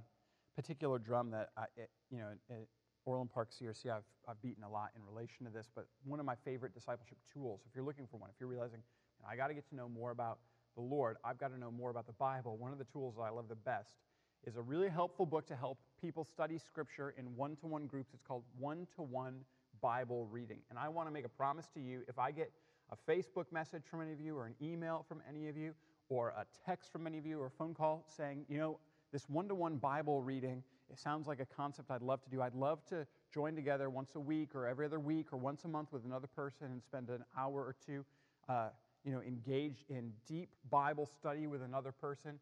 particular 0.56 0.98
drum 0.98 1.30
that, 1.30 1.50
I, 1.56 1.66
it, 1.76 1.90
you 2.10 2.18
know, 2.18 2.30
at 2.50 2.66
Orland 3.04 3.30
Park 3.30 3.50
CRC, 3.50 3.86
I've, 3.86 4.02
I've 4.28 4.42
beaten 4.42 4.64
a 4.64 4.68
lot 4.68 4.90
in 4.96 5.02
relation 5.04 5.46
to 5.46 5.52
this, 5.52 5.70
but 5.74 5.86
one 6.04 6.18
of 6.18 6.26
my 6.26 6.34
favorite 6.44 6.74
discipleship 6.74 7.18
tools, 7.32 7.60
if 7.68 7.74
you're 7.74 7.84
looking 7.84 8.06
for 8.10 8.16
one, 8.16 8.30
if 8.30 8.36
you're 8.40 8.48
realizing, 8.48 8.80
I 9.28 9.36
got 9.36 9.48
to 9.48 9.54
get 9.54 9.68
to 9.68 9.76
know 9.76 9.88
more 9.88 10.10
about 10.10 10.38
the 10.74 10.80
Lord, 10.80 11.16
I've 11.24 11.38
got 11.38 11.48
to 11.48 11.58
know 11.58 11.70
more 11.70 11.90
about 11.90 12.06
the 12.06 12.12
Bible, 12.14 12.56
one 12.56 12.72
of 12.72 12.78
the 12.78 12.84
tools 12.84 13.14
that 13.16 13.22
I 13.22 13.30
love 13.30 13.48
the 13.48 13.54
best 13.54 13.96
is 14.44 14.56
a 14.56 14.62
really 14.62 14.88
helpful 14.88 15.26
book 15.26 15.46
to 15.46 15.56
help 15.56 15.78
people 16.00 16.24
study 16.24 16.58
Scripture 16.58 17.14
in 17.16 17.36
one 17.36 17.56
to 17.56 17.66
one 17.66 17.86
groups. 17.86 18.10
It's 18.12 18.22
called 18.22 18.42
One 18.58 18.86
to 18.96 19.02
One 19.02 19.44
Bible 19.80 20.26
reading. 20.30 20.58
And 20.70 20.78
I 20.78 20.88
want 20.88 21.08
to 21.08 21.12
make 21.12 21.24
a 21.24 21.28
promise 21.28 21.68
to 21.74 21.80
you 21.80 22.02
if 22.08 22.18
I 22.18 22.30
get 22.32 22.50
a 22.90 23.10
Facebook 23.10 23.46
message 23.52 23.84
from 23.88 24.02
any 24.02 24.12
of 24.12 24.20
you, 24.20 24.36
or 24.36 24.46
an 24.46 24.54
email 24.60 25.04
from 25.08 25.22
any 25.28 25.48
of 25.48 25.56
you, 25.56 25.74
or 26.08 26.30
a 26.30 26.44
text 26.66 26.92
from 26.92 27.06
any 27.06 27.18
of 27.18 27.24
you, 27.24 27.40
or 27.40 27.46
a 27.46 27.50
phone 27.50 27.72
call 27.72 28.04
saying, 28.08 28.44
you 28.48 28.58
know, 28.58 28.78
this 29.12 29.28
one 29.28 29.48
to 29.48 29.54
one 29.54 29.76
Bible 29.76 30.20
reading, 30.20 30.62
it 30.90 30.98
sounds 30.98 31.26
like 31.26 31.40
a 31.40 31.46
concept 31.46 31.90
I'd 31.90 32.02
love 32.02 32.22
to 32.24 32.30
do. 32.30 32.42
I'd 32.42 32.54
love 32.54 32.84
to 32.86 33.06
join 33.32 33.54
together 33.54 33.88
once 33.88 34.14
a 34.14 34.20
week, 34.20 34.54
or 34.54 34.66
every 34.66 34.84
other 34.84 35.00
week, 35.00 35.32
or 35.32 35.38
once 35.38 35.64
a 35.64 35.68
month 35.68 35.92
with 35.92 36.04
another 36.04 36.26
person 36.26 36.66
and 36.66 36.82
spend 36.82 37.08
an 37.08 37.24
hour 37.38 37.60
or 37.60 37.76
two, 37.86 38.04
uh, 38.48 38.68
you 39.04 39.12
know, 39.12 39.20
engaged 39.20 39.90
in 39.90 40.12
deep 40.26 40.50
Bible 40.70 41.06
study 41.06 41.46
with 41.46 41.62
another 41.62 41.92
person. 41.92 42.38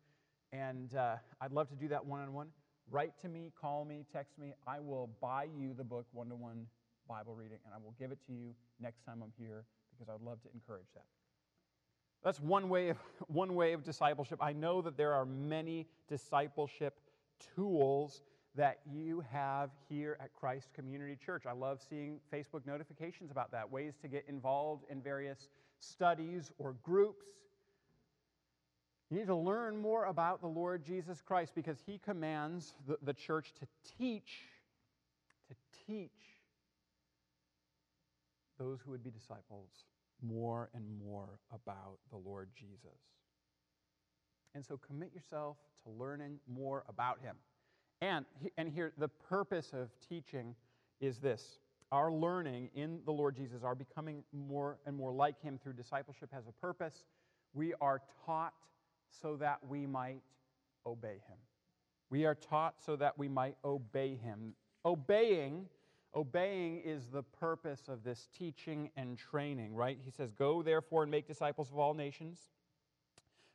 And 0.53 0.95
uh, 0.95 1.17
I'd 1.41 1.53
love 1.53 1.69
to 1.71 1.77
do 1.77 1.89
that 1.89 2.05
one 2.05 2.21
on 2.21 2.33
one. 2.33 2.49
Write 2.91 3.13
to 3.23 3.29
me, 3.29 3.53
call 3.61 3.85
me, 3.85 4.05
text 4.13 4.39
me. 4.39 4.53
I 4.67 4.81
will 4.81 5.11
buy 5.21 5.47
you 5.57 5.75
the 5.75 5.85
book, 5.85 6.07
One 6.13 6.29
to 6.29 6.35
One 6.35 6.67
Bible 7.09 7.35
reading, 7.35 7.59
and 7.65 7.75
I 7.75 7.79
will 7.79 7.95
give 7.99 8.11
it 8.11 8.19
to 8.27 8.33
you 8.33 8.55
next 8.81 9.05
time 9.05 9.21
I'm 9.23 9.33
here 9.39 9.65
because 9.91 10.09
I 10.09 10.13
would 10.13 10.23
love 10.23 10.43
to 10.43 10.49
encourage 10.53 10.89
that. 10.95 11.05
That's 12.23 12.41
one 12.41 12.69
way 12.69 12.89
of, 12.89 12.99
one 13.29 13.55
way 13.55 13.73
of 13.73 13.85
discipleship. 13.85 14.39
I 14.43 14.53
know 14.53 14.83
that 14.83 14.97
there 14.97 15.13
are 15.13 15.25
many 15.25 15.87
discipleship 16.09 16.99
tools 17.55 18.23
that 18.57 18.81
you 18.93 19.23
have 19.33 19.71
here 19.89 20.19
at 20.21 20.35
Christ 20.35 20.73
Community 20.75 21.17
Church. 21.25 21.45
I 21.47 21.53
love 21.53 21.81
seeing 21.89 22.19
Facebook 22.33 22.67
notifications 22.67 23.31
about 23.31 23.53
that, 23.53 23.71
ways 23.71 23.95
to 24.03 24.09
get 24.09 24.25
involved 24.29 24.85
in 24.91 25.01
various 25.01 25.49
studies 25.81 26.53
or 26.59 26.75
groups. 26.83 27.27
You 29.11 29.19
need 29.19 29.27
to 29.27 29.35
learn 29.35 29.77
more 29.77 30.05
about 30.05 30.41
the 30.41 30.47
Lord 30.47 30.85
Jesus 30.85 31.21
Christ 31.21 31.53
because 31.55 31.79
he 31.85 31.99
commands 31.99 32.75
the, 32.87 32.97
the 33.03 33.13
church 33.13 33.53
to 33.59 33.67
teach, 33.99 34.43
to 35.49 35.55
teach 35.87 36.11
those 38.59 38.81
who 38.85 38.93
would 38.93 39.03
be 39.03 39.11
disciples 39.11 39.71
more 40.23 40.71
and 40.75 40.85
more 41.05 41.41
about 41.53 41.99
the 42.11 42.19
Lord 42.19 42.51
Jesus. 42.55 43.01
And 44.55 44.65
so 44.65 44.77
commit 44.77 45.13
yourself 45.15 45.57
to 45.85 45.91
learning 45.91 46.39
more 46.47 46.85
about 46.89 47.21
him. 47.21 47.37
And, 48.01 48.25
and 48.57 48.69
here, 48.69 48.93
the 48.99 49.09
purpose 49.09 49.73
of 49.73 49.91
teaching 50.09 50.55
is 51.01 51.19
this 51.19 51.59
our 51.93 52.13
learning 52.13 52.71
in 52.75 53.01
the 53.05 53.13
Lord 53.13 53.37
Jesus, 53.37 53.63
our 53.63 53.75
becoming 53.75 54.23
more 54.33 54.79
and 54.87 54.97
more 54.97 55.13
like 55.13 55.41
him 55.41 55.59
through 55.63 55.75
discipleship 55.75 56.31
has 56.33 56.47
a 56.47 56.53
purpose. 56.53 57.05
We 57.53 57.75
are 57.81 58.01
taught 58.27 58.55
so 59.09 59.37
that 59.37 59.59
we 59.69 59.87
might 59.87 60.23
obey 60.87 61.21
him. 61.29 61.39
We 62.11 62.25
are 62.25 62.35
taught 62.35 62.75
so 62.85 62.97
that 62.97 63.19
we 63.19 63.29
might 63.29 63.57
obey 63.65 64.17
him. 64.17 64.55
Obeying 64.85 65.67
Obeying 66.15 66.81
is 66.81 67.07
the 67.07 67.23
purpose 67.23 67.83
of 67.89 68.03
this 68.03 68.29
teaching 68.37 68.91
and 68.97 69.17
training, 69.17 69.75
right? 69.75 69.97
He 70.05 70.11
says, 70.11 70.33
Go 70.33 70.61
therefore 70.61 71.03
and 71.03 71.11
make 71.11 71.29
disciples 71.29 71.71
of 71.71 71.79
all 71.79 71.95
nations, 71.95 72.41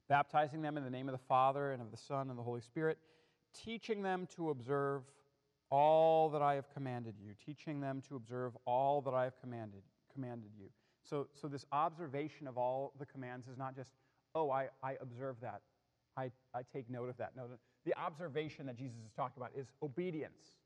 baptizing 0.08 0.62
them 0.62 0.78
in 0.78 0.86
the 0.86 0.90
name 0.90 1.10
of 1.10 1.12
the 1.12 1.26
Father 1.28 1.74
and 1.74 1.82
of 1.82 1.92
the 1.92 1.98
Son 1.98 2.30
and 2.30 2.40
the 2.40 2.44
Holy 2.44 2.62
Spirit, 2.62 2.98
teaching 3.54 4.02
them 4.04 4.26
to 4.38 4.52
observe 4.52 5.04
all 5.70 6.30
that 6.30 6.42
I 6.42 6.56
have 6.56 6.70
commanded 6.74 7.16
you, 7.20 7.34
teaching 7.46 7.80
them 7.80 8.02
to 8.08 8.16
observe 8.16 8.58
all 8.66 9.02
that 9.02 9.14
I 9.14 9.24
have 9.24 9.40
commanded, 9.42 9.82
commanded 10.14 10.52
you. 10.58 10.68
So, 11.04 11.28
so 11.34 11.48
this 11.48 11.66
observation 11.72 12.48
of 12.48 12.58
all 12.58 12.94
the 13.00 13.06
commands 13.06 13.48
is 13.48 13.58
not 13.58 13.76
just, 13.76 13.92
oh, 14.34 14.52
I, 14.52 14.70
I 14.84 14.96
observe 15.02 15.38
that. 15.42 15.62
I, 16.18 16.32
I 16.54 16.62
take 16.74 16.90
note 16.90 17.10
of 17.10 17.18
that. 17.18 17.34
No, 17.36 17.44
the 17.86 17.98
observation 18.00 18.66
that 18.68 18.78
Jesus 18.78 18.98
is 19.06 19.12
talking 19.16 19.42
about 19.42 19.52
is 19.56 19.68
obedience 19.84 20.58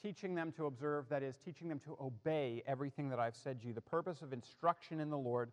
teaching 0.00 0.34
them 0.34 0.52
to 0.52 0.66
observe, 0.66 1.08
that 1.08 1.22
is, 1.22 1.36
teaching 1.44 1.68
them 1.68 1.80
to 1.80 1.96
obey 2.00 2.62
everything 2.66 3.08
that 3.10 3.18
I've 3.18 3.36
said 3.36 3.60
to 3.60 3.66
you. 3.66 3.72
The 3.72 3.80
purpose 3.80 4.22
of 4.22 4.32
instruction 4.32 5.00
in 5.00 5.10
the 5.10 5.18
Lord 5.18 5.52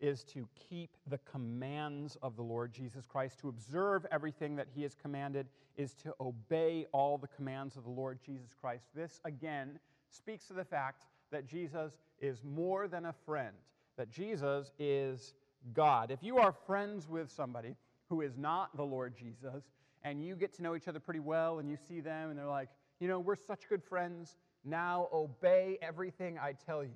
is 0.00 0.24
to 0.24 0.48
keep 0.68 0.96
the 1.08 1.18
commands 1.18 2.16
of 2.22 2.36
the 2.36 2.42
Lord 2.42 2.72
Jesus 2.72 3.06
Christ. 3.06 3.38
To 3.40 3.48
observe 3.48 4.06
everything 4.10 4.56
that 4.56 4.68
he 4.74 4.82
has 4.82 4.94
commanded 4.94 5.46
is 5.76 5.94
to 5.94 6.14
obey 6.20 6.86
all 6.92 7.18
the 7.18 7.28
commands 7.28 7.76
of 7.76 7.84
the 7.84 7.90
Lord 7.90 8.18
Jesus 8.24 8.54
Christ. 8.60 8.84
This, 8.94 9.20
again, 9.24 9.78
speaks 10.10 10.46
to 10.46 10.54
the 10.54 10.64
fact 10.64 11.06
that 11.30 11.46
Jesus 11.46 11.92
is 12.20 12.42
more 12.44 12.88
than 12.88 13.06
a 13.06 13.12
friend, 13.24 13.54
that 13.96 14.10
Jesus 14.10 14.72
is 14.78 15.34
God. 15.72 16.10
If 16.10 16.22
you 16.22 16.38
are 16.38 16.52
friends 16.52 17.08
with 17.08 17.30
somebody 17.30 17.76
who 18.08 18.20
is 18.20 18.36
not 18.36 18.76
the 18.76 18.84
Lord 18.84 19.16
Jesus, 19.16 19.64
and 20.04 20.22
you 20.22 20.34
get 20.34 20.52
to 20.54 20.62
know 20.62 20.74
each 20.74 20.88
other 20.88 21.00
pretty 21.00 21.20
well, 21.20 21.58
and 21.58 21.70
you 21.70 21.76
see 21.76 22.00
them, 22.00 22.30
and 22.30 22.38
they're 22.38 22.46
like, 22.46 22.68
you 23.00 23.08
know, 23.08 23.20
we're 23.20 23.36
such 23.36 23.68
good 23.68 23.82
friends. 23.82 24.36
Now 24.64 25.08
obey 25.12 25.78
everything 25.80 26.38
I 26.38 26.52
tell 26.52 26.84
you. 26.84 26.90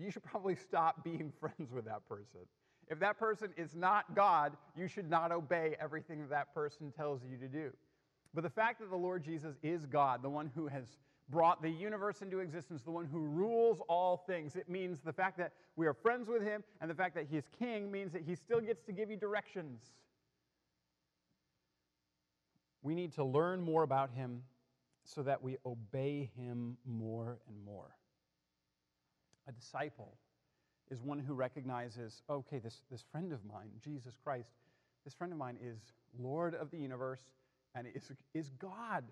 You 0.00 0.10
should 0.10 0.24
probably 0.24 0.56
stop 0.56 1.04
being 1.04 1.32
friends 1.40 1.72
with 1.72 1.84
that 1.84 2.08
person. 2.08 2.40
If 2.88 2.98
that 3.00 3.18
person 3.18 3.50
is 3.56 3.76
not 3.76 4.16
God, 4.16 4.56
you 4.76 4.88
should 4.88 5.08
not 5.08 5.30
obey 5.30 5.76
everything 5.80 6.20
that 6.20 6.30
that 6.30 6.54
person 6.54 6.92
tells 6.96 7.22
you 7.22 7.36
to 7.36 7.46
do. 7.46 7.70
But 8.34 8.42
the 8.42 8.50
fact 8.50 8.80
that 8.80 8.90
the 8.90 8.96
Lord 8.96 9.24
Jesus 9.24 9.56
is 9.62 9.86
God, 9.86 10.22
the 10.22 10.30
one 10.30 10.50
who 10.54 10.66
has 10.68 10.98
brought 11.28 11.62
the 11.62 11.70
universe 11.70 12.22
into 12.22 12.40
existence, 12.40 12.82
the 12.82 12.90
one 12.90 13.06
who 13.06 13.20
rules 13.20 13.80
all 13.88 14.24
things, 14.26 14.56
it 14.56 14.68
means 14.68 15.00
the 15.00 15.12
fact 15.12 15.38
that 15.38 15.52
we 15.76 15.86
are 15.86 15.94
friends 15.94 16.28
with 16.28 16.42
him 16.42 16.64
and 16.80 16.90
the 16.90 16.94
fact 16.94 17.14
that 17.14 17.26
he 17.30 17.36
is 17.36 17.44
king 17.58 17.90
means 17.90 18.12
that 18.12 18.22
he 18.22 18.34
still 18.34 18.60
gets 18.60 18.82
to 18.82 18.92
give 18.92 19.10
you 19.10 19.16
directions. 19.16 19.80
We 22.82 22.94
need 22.94 23.12
to 23.14 23.24
learn 23.24 23.60
more 23.60 23.82
about 23.82 24.10
him 24.10 24.42
so 25.04 25.22
that 25.22 25.42
we 25.42 25.58
obey 25.64 26.30
him 26.36 26.76
more 26.84 27.38
and 27.46 27.64
more. 27.64 27.96
A 29.50 29.52
disciple 29.52 30.16
is 30.92 31.02
one 31.02 31.18
who 31.18 31.34
recognizes 31.34 32.22
okay, 32.30 32.60
this, 32.60 32.82
this 32.88 33.04
friend 33.10 33.32
of 33.32 33.44
mine, 33.44 33.70
Jesus 33.84 34.14
Christ, 34.22 34.50
this 35.04 35.12
friend 35.12 35.32
of 35.32 35.38
mine 35.40 35.58
is 35.60 35.78
Lord 36.16 36.54
of 36.54 36.70
the 36.70 36.78
universe 36.78 37.22
and 37.74 37.88
is, 37.92 38.12
is 38.32 38.50
God. 38.60 39.04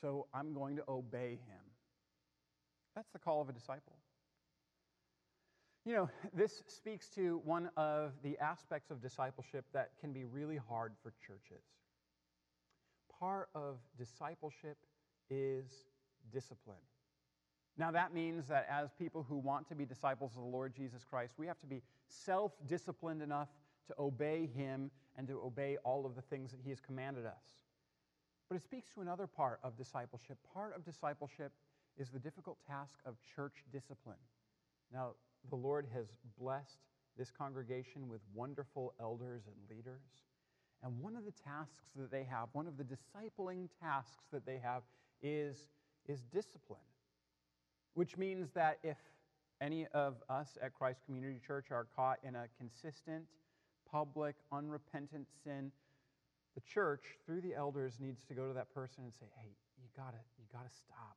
so 0.00 0.26
I'm 0.32 0.54
going 0.54 0.76
to 0.76 0.84
obey 0.88 1.40
him. 1.48 1.64
That's 2.94 3.10
the 3.10 3.18
call 3.18 3.40
of 3.40 3.48
a 3.48 3.52
disciple. 3.52 3.96
You 5.84 5.94
know, 5.94 6.10
this 6.32 6.62
speaks 6.68 7.08
to 7.16 7.40
one 7.44 7.68
of 7.76 8.12
the 8.22 8.38
aspects 8.38 8.92
of 8.92 9.02
discipleship 9.02 9.64
that 9.72 9.90
can 10.00 10.12
be 10.12 10.22
really 10.22 10.58
hard 10.68 10.92
for 11.02 11.12
churches. 11.26 11.64
Part 13.18 13.48
of 13.56 13.78
discipleship 13.98 14.76
is 15.30 15.66
discipline. 16.32 16.76
Now, 17.78 17.90
that 17.90 18.12
means 18.12 18.48
that 18.48 18.66
as 18.70 18.90
people 18.98 19.24
who 19.26 19.36
want 19.36 19.66
to 19.68 19.74
be 19.74 19.84
disciples 19.84 20.32
of 20.36 20.42
the 20.42 20.48
Lord 20.48 20.74
Jesus 20.74 21.04
Christ, 21.04 21.32
we 21.38 21.46
have 21.46 21.58
to 21.60 21.66
be 21.66 21.82
self 22.06 22.52
disciplined 22.66 23.22
enough 23.22 23.48
to 23.88 23.94
obey 23.98 24.48
Him 24.54 24.90
and 25.16 25.26
to 25.28 25.40
obey 25.40 25.78
all 25.84 26.04
of 26.04 26.14
the 26.14 26.22
things 26.22 26.50
that 26.50 26.60
He 26.62 26.70
has 26.70 26.80
commanded 26.80 27.24
us. 27.24 27.56
But 28.48 28.56
it 28.56 28.62
speaks 28.62 28.90
to 28.94 29.00
another 29.00 29.26
part 29.26 29.60
of 29.62 29.76
discipleship. 29.76 30.36
Part 30.52 30.76
of 30.76 30.84
discipleship 30.84 31.52
is 31.96 32.10
the 32.10 32.18
difficult 32.18 32.58
task 32.66 32.98
of 33.06 33.16
church 33.34 33.64
discipline. 33.72 34.18
Now, 34.92 35.12
the 35.48 35.56
Lord 35.56 35.86
has 35.94 36.06
blessed 36.38 36.78
this 37.16 37.30
congregation 37.30 38.08
with 38.08 38.20
wonderful 38.34 38.94
elders 39.00 39.42
and 39.46 39.76
leaders. 39.76 40.02
And 40.82 41.00
one 41.00 41.16
of 41.16 41.24
the 41.24 41.32
tasks 41.32 41.90
that 41.96 42.10
they 42.10 42.24
have, 42.24 42.48
one 42.52 42.66
of 42.66 42.76
the 42.76 42.84
discipling 42.84 43.68
tasks 43.80 44.24
that 44.32 44.44
they 44.44 44.58
have, 44.58 44.82
is, 45.22 45.66
is 46.08 46.22
discipline. 46.32 46.80
Which 47.94 48.16
means 48.16 48.50
that 48.54 48.78
if 48.82 48.96
any 49.60 49.86
of 49.94 50.16
us 50.28 50.56
at 50.62 50.74
Christ 50.74 51.00
Community 51.06 51.38
Church 51.44 51.70
are 51.70 51.86
caught 51.94 52.18
in 52.24 52.34
a 52.34 52.46
consistent, 52.58 53.24
public, 53.90 54.34
unrepentant 54.50 55.26
sin, 55.44 55.70
the 56.54 56.60
church, 56.60 57.02
through 57.24 57.40
the 57.40 57.54
elders, 57.54 57.98
needs 58.00 58.22
to 58.28 58.34
go 58.34 58.48
to 58.48 58.54
that 58.54 58.72
person 58.74 59.04
and 59.04 59.12
say, 59.14 59.26
hey, 59.40 59.50
you 59.80 59.88
gotta, 59.96 60.18
you 60.38 60.44
gotta 60.52 60.70
stop. 60.70 61.16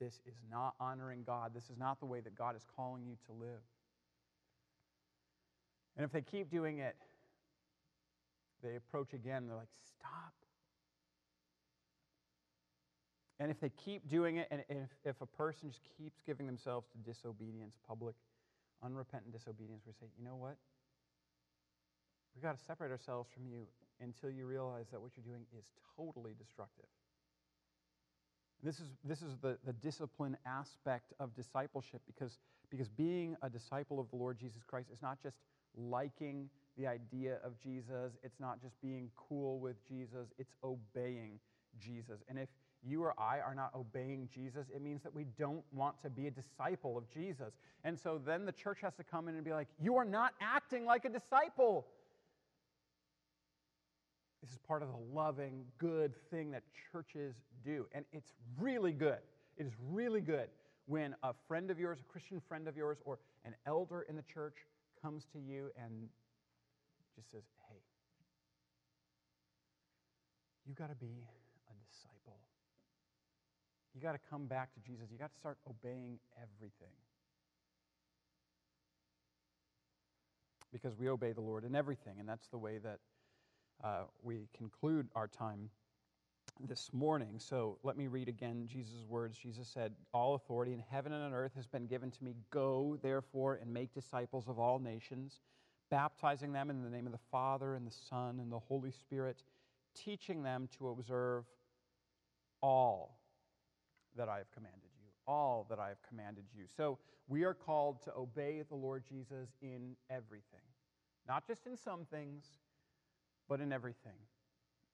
This 0.00 0.20
is 0.26 0.36
not 0.50 0.74
honoring 0.80 1.22
God. 1.24 1.52
This 1.54 1.70
is 1.70 1.78
not 1.78 2.00
the 2.00 2.06
way 2.06 2.20
that 2.20 2.34
God 2.34 2.56
is 2.56 2.64
calling 2.76 3.04
you 3.06 3.16
to 3.26 3.32
live. 3.32 3.60
And 5.96 6.04
if 6.04 6.12
they 6.12 6.22
keep 6.22 6.50
doing 6.50 6.78
it, 6.78 6.96
they 8.62 8.76
approach 8.76 9.12
again, 9.12 9.46
they're 9.46 9.56
like, 9.56 9.68
stop. 9.98 10.32
And 13.42 13.50
if 13.50 13.58
they 13.58 13.70
keep 13.70 14.08
doing 14.08 14.36
it, 14.36 14.46
and 14.52 14.62
if, 14.68 14.88
if 15.04 15.20
a 15.20 15.26
person 15.26 15.68
just 15.68 15.82
keeps 15.98 16.20
giving 16.24 16.46
themselves 16.46 16.86
to 16.92 16.98
disobedience, 16.98 17.74
public, 17.88 18.14
unrepentant 18.84 19.32
disobedience, 19.32 19.82
we 19.84 19.92
say, 19.94 20.06
you 20.16 20.24
know 20.24 20.36
what? 20.36 20.56
We've 22.36 22.42
got 22.44 22.56
to 22.56 22.64
separate 22.64 22.92
ourselves 22.92 23.28
from 23.34 23.48
you 23.48 23.66
until 24.00 24.30
you 24.30 24.46
realize 24.46 24.86
that 24.92 25.00
what 25.02 25.10
you're 25.16 25.26
doing 25.26 25.44
is 25.58 25.64
totally 25.96 26.34
destructive. 26.38 26.86
This 28.62 28.78
is, 28.78 28.86
this 29.02 29.22
is 29.22 29.36
the, 29.42 29.58
the 29.66 29.72
discipline 29.72 30.36
aspect 30.46 31.12
of 31.18 31.34
discipleship 31.34 32.00
because, 32.06 32.38
because 32.70 32.88
being 32.88 33.34
a 33.42 33.50
disciple 33.50 33.98
of 33.98 34.08
the 34.10 34.16
Lord 34.16 34.38
Jesus 34.38 34.62
Christ 34.64 34.86
is 34.92 35.02
not 35.02 35.20
just 35.20 35.38
liking 35.76 36.48
the 36.78 36.86
idea 36.86 37.38
of 37.42 37.58
Jesus, 37.60 38.12
it's 38.22 38.38
not 38.38 38.62
just 38.62 38.80
being 38.80 39.10
cool 39.16 39.58
with 39.58 39.76
Jesus, 39.88 40.28
it's 40.38 40.54
obeying 40.62 41.40
Jesus. 41.80 42.22
And 42.28 42.38
if 42.38 42.48
you 42.86 43.02
or 43.02 43.14
I 43.18 43.40
are 43.40 43.54
not 43.54 43.72
obeying 43.74 44.28
Jesus, 44.32 44.66
it 44.74 44.82
means 44.82 45.02
that 45.02 45.14
we 45.14 45.24
don't 45.38 45.62
want 45.72 46.00
to 46.02 46.10
be 46.10 46.26
a 46.26 46.30
disciple 46.30 46.98
of 46.98 47.08
Jesus. 47.08 47.54
And 47.84 47.98
so 47.98 48.20
then 48.24 48.44
the 48.44 48.52
church 48.52 48.78
has 48.82 48.94
to 48.94 49.04
come 49.04 49.28
in 49.28 49.36
and 49.36 49.44
be 49.44 49.52
like, 49.52 49.68
You 49.80 49.96
are 49.96 50.04
not 50.04 50.34
acting 50.40 50.84
like 50.84 51.04
a 51.04 51.08
disciple. 51.08 51.86
This 54.42 54.50
is 54.50 54.58
part 54.58 54.82
of 54.82 54.88
the 54.88 55.14
loving, 55.14 55.64
good 55.78 56.14
thing 56.30 56.50
that 56.50 56.64
churches 56.90 57.36
do. 57.64 57.86
And 57.92 58.04
it's 58.12 58.32
really 58.58 58.92
good. 58.92 59.18
It 59.56 59.66
is 59.66 59.72
really 59.90 60.20
good 60.20 60.48
when 60.86 61.14
a 61.22 61.32
friend 61.46 61.70
of 61.70 61.78
yours, 61.78 62.00
a 62.00 62.10
Christian 62.10 62.40
friend 62.48 62.66
of 62.66 62.76
yours, 62.76 62.98
or 63.04 63.20
an 63.44 63.54
elder 63.66 64.02
in 64.08 64.16
the 64.16 64.22
church 64.22 64.56
comes 65.00 65.26
to 65.32 65.38
you 65.38 65.70
and 65.80 66.08
just 67.14 67.30
says, 67.30 67.42
Hey, 67.68 67.78
you 70.66 70.74
got 70.74 70.88
to 70.88 70.96
be. 70.96 71.24
You 73.94 74.00
got 74.00 74.12
to 74.12 74.20
come 74.30 74.46
back 74.46 74.72
to 74.74 74.80
Jesus. 74.80 75.08
You 75.10 75.18
got 75.18 75.30
to 75.32 75.38
start 75.38 75.58
obeying 75.68 76.18
everything. 76.36 76.94
Because 80.72 80.96
we 80.96 81.08
obey 81.08 81.32
the 81.32 81.42
Lord 81.42 81.64
in 81.64 81.74
everything, 81.74 82.14
and 82.18 82.26
that's 82.26 82.48
the 82.48 82.56
way 82.56 82.78
that 82.78 82.98
uh, 83.84 84.04
we 84.22 84.48
conclude 84.56 85.08
our 85.14 85.28
time 85.28 85.68
this 86.66 86.90
morning. 86.94 87.34
So 87.38 87.78
let 87.82 87.98
me 87.98 88.06
read 88.06 88.28
again 88.28 88.66
Jesus' 88.66 89.04
words. 89.06 89.36
Jesus 89.36 89.68
said, 89.68 89.92
All 90.14 90.34
authority 90.34 90.72
in 90.72 90.82
heaven 90.90 91.12
and 91.12 91.22
on 91.22 91.34
earth 91.34 91.52
has 91.56 91.66
been 91.66 91.86
given 91.86 92.10
to 92.10 92.24
me. 92.24 92.36
Go, 92.50 92.98
therefore, 93.02 93.58
and 93.60 93.72
make 93.72 93.92
disciples 93.92 94.48
of 94.48 94.58
all 94.58 94.78
nations, 94.78 95.40
baptizing 95.90 96.52
them 96.52 96.70
in 96.70 96.82
the 96.82 96.90
name 96.90 97.04
of 97.04 97.12
the 97.12 97.18
Father, 97.30 97.74
and 97.74 97.86
the 97.86 97.94
Son, 98.08 98.38
and 98.40 98.50
the 98.50 98.58
Holy 98.58 98.92
Spirit, 98.92 99.42
teaching 99.94 100.42
them 100.42 100.68
to 100.78 100.88
observe 100.88 101.44
all 102.62 103.18
that 104.16 104.28
I 104.28 104.38
have 104.38 104.50
commanded 104.52 104.90
you. 105.00 105.08
All 105.26 105.66
that 105.70 105.78
I 105.78 105.88
have 105.88 106.02
commanded 106.08 106.44
you. 106.56 106.64
So 106.76 106.98
we 107.28 107.44
are 107.44 107.54
called 107.54 108.02
to 108.02 108.14
obey 108.16 108.62
the 108.68 108.74
Lord 108.74 109.04
Jesus 109.08 109.50
in 109.60 109.96
everything, 110.10 110.66
not 111.28 111.46
just 111.46 111.66
in 111.66 111.76
some 111.76 112.04
things 112.10 112.44
but 113.48 113.60
in 113.60 113.72
everything. 113.72 114.16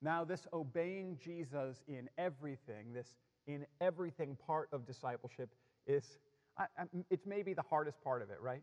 Now, 0.00 0.24
this 0.24 0.46
obeying 0.52 1.18
Jesus 1.22 1.82
in 1.88 2.08
everything, 2.18 2.92
this 2.92 3.16
in 3.46 3.66
everything 3.80 4.36
part 4.46 4.68
of 4.72 4.86
discipleship, 4.86 5.54
is 5.86 6.18
I, 6.56 6.64
I, 6.76 6.84
it's 7.10 7.26
maybe 7.26 7.54
the 7.54 7.62
hardest 7.62 8.02
part 8.02 8.22
of 8.22 8.30
it, 8.30 8.38
right? 8.40 8.62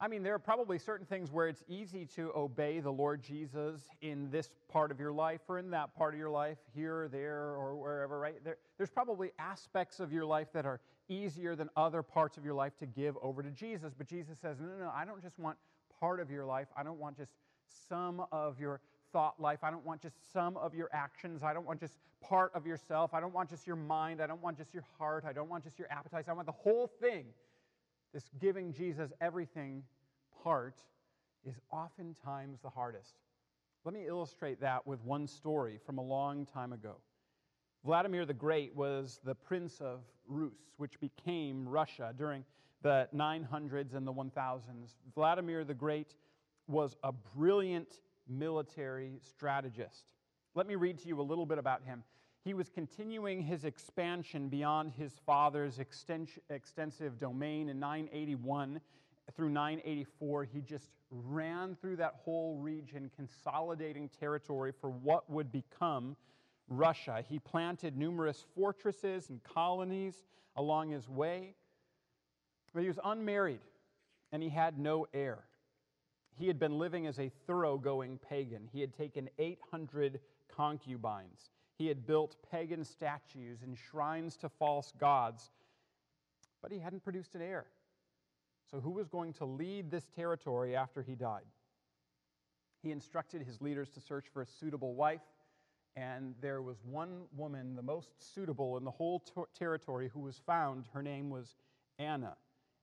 I 0.00 0.08
mean, 0.08 0.22
there 0.22 0.34
are 0.34 0.38
probably 0.38 0.78
certain 0.78 1.06
things 1.06 1.30
where 1.30 1.48
it's 1.48 1.62
easy 1.68 2.06
to 2.16 2.32
obey 2.34 2.80
the 2.80 2.90
Lord 2.90 3.22
Jesus 3.22 3.82
in 4.02 4.30
this 4.30 4.50
part 4.68 4.90
of 4.90 5.00
your 5.00 5.12
life 5.12 5.40
or 5.48 5.58
in 5.58 5.70
that 5.70 5.94
part 5.96 6.14
of 6.14 6.18
your 6.18 6.30
life, 6.30 6.58
here 6.74 7.04
or 7.04 7.08
there 7.08 7.54
or 7.54 7.76
wherever, 7.76 8.18
right? 8.18 8.42
There, 8.44 8.58
there's 8.76 8.90
probably 8.90 9.32
aspects 9.38 10.00
of 10.00 10.12
your 10.12 10.24
life 10.24 10.48
that 10.52 10.66
are 10.66 10.80
easier 11.08 11.54
than 11.54 11.68
other 11.76 12.02
parts 12.02 12.36
of 12.36 12.44
your 12.44 12.54
life 12.54 12.76
to 12.78 12.86
give 12.86 13.16
over 13.22 13.42
to 13.42 13.50
Jesus. 13.50 13.92
But 13.96 14.06
Jesus 14.06 14.38
says, 14.40 14.58
no, 14.60 14.66
no, 14.66 14.84
no, 14.84 14.92
I 14.94 15.04
don't 15.04 15.22
just 15.22 15.38
want 15.38 15.56
part 16.00 16.20
of 16.20 16.30
your 16.30 16.44
life. 16.44 16.68
I 16.76 16.82
don't 16.82 16.98
want 16.98 17.16
just 17.16 17.32
some 17.88 18.24
of 18.32 18.58
your 18.58 18.80
thought 19.12 19.40
life. 19.40 19.60
I 19.62 19.70
don't 19.70 19.84
want 19.84 20.02
just 20.02 20.32
some 20.32 20.56
of 20.56 20.74
your 20.74 20.90
actions. 20.92 21.42
I 21.42 21.52
don't 21.54 21.66
want 21.66 21.80
just 21.80 21.94
part 22.20 22.52
of 22.54 22.66
yourself. 22.66 23.14
I 23.14 23.20
don't 23.20 23.34
want 23.34 23.50
just 23.50 23.66
your 23.66 23.76
mind. 23.76 24.20
I 24.20 24.26
don't 24.26 24.42
want 24.42 24.56
just 24.56 24.74
your 24.74 24.84
heart. 24.98 25.24
I 25.26 25.32
don't 25.32 25.48
want 25.48 25.64
just 25.64 25.78
your 25.78 25.90
appetites. 25.90 26.28
I 26.28 26.32
want 26.32 26.46
the 26.46 26.52
whole 26.52 26.88
thing. 27.00 27.26
This 28.14 28.30
giving 28.40 28.72
Jesus 28.72 29.10
everything 29.20 29.82
part 30.44 30.80
is 31.44 31.56
oftentimes 31.72 32.60
the 32.62 32.70
hardest. 32.70 33.16
Let 33.84 33.92
me 33.92 34.06
illustrate 34.06 34.60
that 34.60 34.86
with 34.86 35.02
one 35.02 35.26
story 35.26 35.80
from 35.84 35.98
a 35.98 36.02
long 36.02 36.46
time 36.46 36.72
ago. 36.72 36.94
Vladimir 37.84 38.24
the 38.24 38.32
Great 38.32 38.74
was 38.76 39.18
the 39.24 39.34
prince 39.34 39.80
of 39.80 39.98
Rus, 40.28 40.52
which 40.76 40.98
became 41.00 41.68
Russia 41.68 42.14
during 42.16 42.44
the 42.82 43.08
900s 43.12 43.94
and 43.96 44.06
the 44.06 44.12
1000s. 44.12 44.60
Vladimir 45.16 45.64
the 45.64 45.74
Great 45.74 46.14
was 46.68 46.96
a 47.02 47.10
brilliant 47.10 48.00
military 48.28 49.18
strategist. 49.22 50.12
Let 50.54 50.68
me 50.68 50.76
read 50.76 50.98
to 51.00 51.08
you 51.08 51.20
a 51.20 51.22
little 51.22 51.46
bit 51.46 51.58
about 51.58 51.82
him. 51.82 52.04
He 52.44 52.52
was 52.52 52.68
continuing 52.68 53.40
his 53.40 53.64
expansion 53.64 54.50
beyond 54.50 54.92
his 54.92 55.12
father's 55.24 55.78
extensive 55.78 57.18
domain 57.18 57.70
in 57.70 57.80
981 57.80 58.82
through 59.34 59.48
984. 59.48 60.44
He 60.44 60.60
just 60.60 60.90
ran 61.10 61.74
through 61.80 61.96
that 61.96 62.16
whole 62.22 62.58
region, 62.58 63.10
consolidating 63.16 64.10
territory 64.10 64.72
for 64.78 64.90
what 64.90 65.30
would 65.30 65.50
become 65.50 66.16
Russia. 66.68 67.24
He 67.26 67.38
planted 67.38 67.96
numerous 67.96 68.44
fortresses 68.54 69.30
and 69.30 69.42
colonies 69.42 70.22
along 70.56 70.90
his 70.90 71.08
way, 71.08 71.54
but 72.74 72.82
he 72.82 72.88
was 72.88 72.98
unmarried 73.04 73.60
and 74.32 74.42
he 74.42 74.50
had 74.50 74.78
no 74.78 75.06
heir. 75.14 75.44
He 76.36 76.46
had 76.46 76.58
been 76.58 76.78
living 76.78 77.06
as 77.06 77.18
a 77.18 77.30
thoroughgoing 77.46 78.18
pagan. 78.18 78.68
He 78.70 78.82
had 78.82 78.92
taken 78.92 79.30
800 79.38 80.20
concubines. 80.54 81.50
He 81.76 81.88
had 81.88 82.06
built 82.06 82.36
pagan 82.50 82.84
statues 82.84 83.62
and 83.62 83.76
shrines 83.76 84.36
to 84.38 84.48
false 84.48 84.92
gods, 84.98 85.50
but 86.62 86.70
he 86.70 86.78
hadn't 86.78 87.02
produced 87.02 87.34
an 87.34 87.42
heir. 87.42 87.66
So, 88.70 88.80
who 88.80 88.90
was 88.90 89.08
going 89.08 89.32
to 89.34 89.44
lead 89.44 89.90
this 89.90 90.06
territory 90.14 90.76
after 90.76 91.02
he 91.02 91.14
died? 91.14 91.44
He 92.82 92.92
instructed 92.92 93.42
his 93.42 93.60
leaders 93.60 93.88
to 93.90 94.00
search 94.00 94.26
for 94.32 94.42
a 94.42 94.46
suitable 94.46 94.94
wife, 94.94 95.22
and 95.96 96.34
there 96.40 96.62
was 96.62 96.76
one 96.84 97.22
woman, 97.36 97.76
the 97.76 97.82
most 97.82 98.10
suitable 98.34 98.76
in 98.76 98.84
the 98.84 98.90
whole 98.90 99.22
territory, 99.58 100.10
who 100.12 100.20
was 100.20 100.40
found. 100.46 100.86
Her 100.92 101.02
name 101.02 101.30
was 101.30 101.56
Anna. 101.98 102.36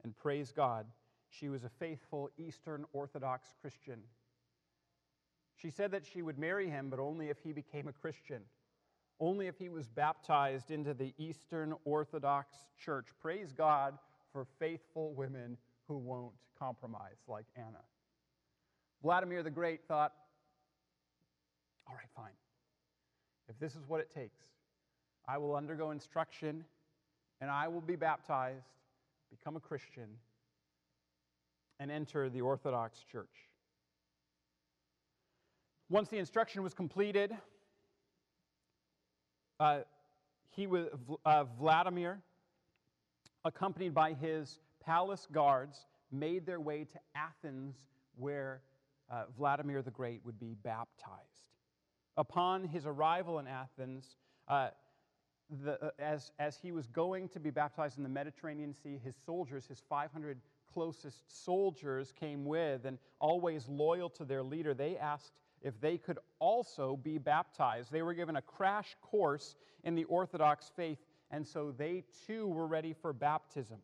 And 0.04 0.18
praise 0.18 0.52
God, 0.52 0.86
she 1.30 1.50
was 1.50 1.64
a 1.64 1.70
faithful 1.70 2.30
Eastern 2.38 2.86
Orthodox 2.94 3.54
Christian. 3.62 4.00
She 5.56 5.70
said 5.70 5.92
that 5.92 6.06
she 6.06 6.22
would 6.22 6.40
marry 6.40 6.70
him, 6.70 6.90
but 6.90 7.00
only 7.00 7.30
if 7.30 7.38
he 7.40 7.54
became 7.54 7.88
a 7.88 7.94
Christian. 7.94 8.42
Only 9.22 9.48
if 9.48 9.58
he 9.60 9.70
was 9.70 9.88
baptized 9.88 10.72
into 10.72 10.94
the 10.94 11.14
Eastern 11.18 11.76
Orthodox 11.86 12.56
Church. 12.84 13.06
Praise 13.22 13.54
God 13.54 13.98
for 14.34 14.46
faithful 14.60 15.14
women 15.14 15.58
who 15.88 15.98
won't 15.98 16.34
compromise, 16.58 17.18
like 17.28 17.46
Anna. 17.56 17.84
Vladimir 19.04 19.44
the 19.44 19.52
Great 19.52 19.82
thought, 19.88 20.14
all 21.88 21.96
right, 21.96 22.10
fine. 22.16 22.34
If 23.48 23.60
this 23.60 23.76
is 23.76 23.88
what 23.88 24.00
it 24.00 24.10
takes, 24.10 24.40
I 25.28 25.38
will 25.38 25.56
undergo 25.56 25.92
instruction 25.92 26.66
and 27.40 27.50
I 27.50 27.68
will 27.68 27.82
be 27.82 27.96
baptized, 27.96 28.66
become 29.30 29.56
a 29.56 29.60
Christian, 29.60 30.08
and 31.80 31.92
enter 31.92 32.30
the 32.30 32.42
Orthodox 32.42 33.04
Church. 33.12 33.50
Once 35.90 36.10
the 36.10 36.18
instruction 36.18 36.64
was 36.64 36.74
completed, 36.74 37.36
uh, 39.62 39.82
he 40.50 40.66
was, 40.66 40.88
uh, 41.24 41.44
Vladimir, 41.60 42.20
accompanied 43.46 43.94
by 43.94 44.14
his 44.14 44.58
palace 44.84 45.28
guards, 45.32 45.86
made 46.12 46.48
their 46.48 46.60
way 46.60 46.84
to 46.84 47.00
Athens, 47.16 47.76
where 48.18 48.62
uh, 49.12 49.26
Vladimir 49.38 49.84
the 49.84 49.92
Great 49.92 50.22
would 50.26 50.40
be 50.40 50.56
baptized. 50.64 51.46
Upon 52.18 52.64
his 52.64 52.88
arrival 52.88 53.38
in 53.38 53.46
Athens, 53.48 54.16
uh, 54.48 54.70
the, 55.64 55.74
uh, 55.80 55.92
as, 56.00 56.32
as 56.40 56.58
he 56.58 56.72
was 56.72 56.88
going 56.88 57.30
to 57.30 57.40
be 57.40 57.52
baptized 57.52 57.98
in 57.98 58.04
the 58.04 58.10
Mediterranean 58.10 58.74
Sea, 58.74 59.00
his 59.04 59.16
soldiers, 59.26 59.68
his 59.68 59.84
500 59.88 60.40
closest 60.74 61.46
soldiers, 61.46 62.12
came 62.20 62.46
with, 62.46 62.86
and 62.86 62.98
always 63.20 63.68
loyal 63.68 64.10
to 64.10 64.26
their 64.26 64.42
leader, 64.42 64.74
they 64.74 64.98
asked 64.98 65.34
if 65.62 65.80
they 65.80 65.98
could 65.98 66.20
also 66.40 66.98
be 66.98 67.18
baptized. 67.18 67.92
They 67.92 68.02
were 68.02 68.14
given 68.14 68.36
a 68.36 68.42
crash 68.42 68.96
course 69.02 69.56
in 69.84 69.96
the 69.96 70.04
Orthodox 70.06 70.72
faith, 70.76 71.00
and 71.30 71.46
so 71.48 71.74
they 71.78 72.04
too 72.28 72.48
were 72.48 72.68
ready 72.68 72.94
for 72.94 73.14
baptism. 73.14 73.78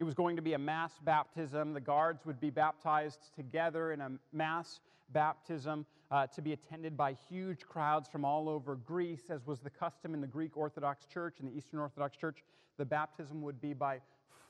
It 0.00 0.04
was 0.04 0.14
going 0.14 0.36
to 0.36 0.42
be 0.42 0.54
a 0.54 0.58
mass 0.58 0.92
baptism. 1.04 1.72
The 1.72 1.80
guards 1.80 2.26
would 2.26 2.40
be 2.40 2.50
baptized 2.50 3.34
together 3.34 3.92
in 3.92 4.00
a 4.00 4.10
mass 4.32 4.80
baptism 5.12 5.86
uh, 6.10 6.26
to 6.28 6.42
be 6.42 6.52
attended 6.52 6.96
by 6.96 7.16
huge 7.28 7.60
crowds 7.62 8.08
from 8.08 8.24
all 8.24 8.48
over 8.48 8.76
Greece, 8.76 9.30
as 9.30 9.46
was 9.46 9.60
the 9.60 9.70
custom 9.70 10.14
in 10.14 10.20
the 10.20 10.26
Greek 10.26 10.56
Orthodox 10.56 11.06
Church 11.06 11.40
and 11.40 11.48
the 11.48 11.56
Eastern 11.56 11.80
Orthodox 11.80 12.16
Church. 12.16 12.42
The 12.76 12.84
baptism 12.84 13.40
would 13.42 13.60
be 13.60 13.72
by 13.72 14.00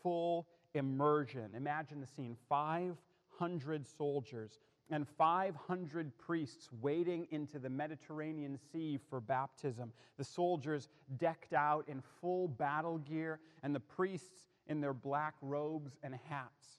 full 0.03 0.47
immersion. 0.75 1.51
Imagine 1.55 2.01
the 2.01 2.07
scene 2.07 2.37
500 2.49 3.87
soldiers 3.87 4.59
and 4.91 5.07
500 5.17 6.17
priests 6.19 6.69
wading 6.81 7.27
into 7.31 7.59
the 7.59 7.71
Mediterranean 7.71 8.59
Sea 8.73 8.99
for 9.09 9.21
baptism. 9.21 9.93
The 10.19 10.25
soldiers 10.25 10.89
decked 11.17 11.53
out 11.53 11.89
in 11.89 12.03
full 12.21 12.49
battle 12.49 12.99
gear, 12.99 13.41
and 13.63 13.75
the 13.75 13.81
priests 13.81 14.47
in 14.67 14.81
their 14.81 14.95
black 14.95 15.35
robes 15.41 15.93
and 16.03 16.15
hats. 16.29 16.79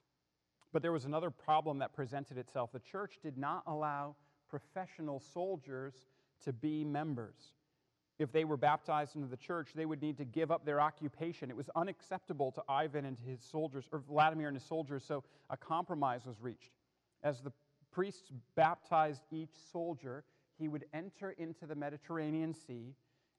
But 0.72 0.82
there 0.82 0.92
was 0.92 1.06
another 1.06 1.32
problem 1.32 1.80
that 1.80 1.94
presented 1.94 2.38
itself. 2.38 2.72
The 2.72 2.80
church 2.80 3.20
did 3.24 3.38
not 3.38 3.64
allow 3.66 4.16
professional 4.50 5.20
soldiers 5.20 5.94
to 6.44 6.54
be 6.54 6.84
members. 6.84 7.54
If 8.18 8.32
they 8.32 8.46
were 8.46 8.58
baptized 8.58 9.16
into 9.16 9.28
the 9.28 9.38
church, 9.38 9.72
they 9.76 9.86
would 9.86 10.02
need 10.02 10.18
to 10.18 10.26
give 10.26 10.52
up 10.52 10.66
their 10.66 10.80
occupation. 10.80 11.50
It 11.50 11.58
was 11.58 11.70
unacceptable 11.76 12.52
to 12.54 12.64
Ivan 12.70 13.06
and 13.06 13.18
his 13.26 13.42
soldiers, 13.42 13.86
or 13.92 14.00
Vladimir 14.00 14.48
and 14.48 14.56
his 14.56 14.66
soldiers, 14.66 15.04
so 15.06 15.24
a 15.50 15.58
compromise 15.58 16.26
was 16.26 16.40
reached. 16.40 16.72
As 17.24 17.42
the 17.42 17.52
priests 17.96 18.30
baptized 18.56 19.22
each 19.32 19.54
soldier, 19.72 20.26
he 20.60 20.68
would 20.68 20.84
enter 20.94 21.32
into 21.38 21.66
the 21.66 21.76
Mediterranean 21.76 22.54
Sea 22.54 22.94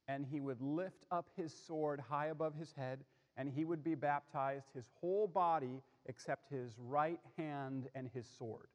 and 0.08 0.24
he 0.24 0.40
would 0.40 0.60
lift 0.62 1.04
up 1.10 1.28
his 1.36 1.52
sword 1.52 2.00
high 2.00 2.28
above 2.28 2.54
his 2.54 2.72
head 2.72 3.00
and 3.36 3.50
he 3.50 3.66
would 3.66 3.84
be 3.84 3.94
baptized, 3.94 4.68
his 4.74 4.86
whole 4.98 5.26
body 5.26 5.82
except 6.06 6.50
his 6.50 6.72
right 6.78 7.20
hand 7.36 7.88
and 7.94 8.08
his 8.14 8.26
sword. 8.38 8.68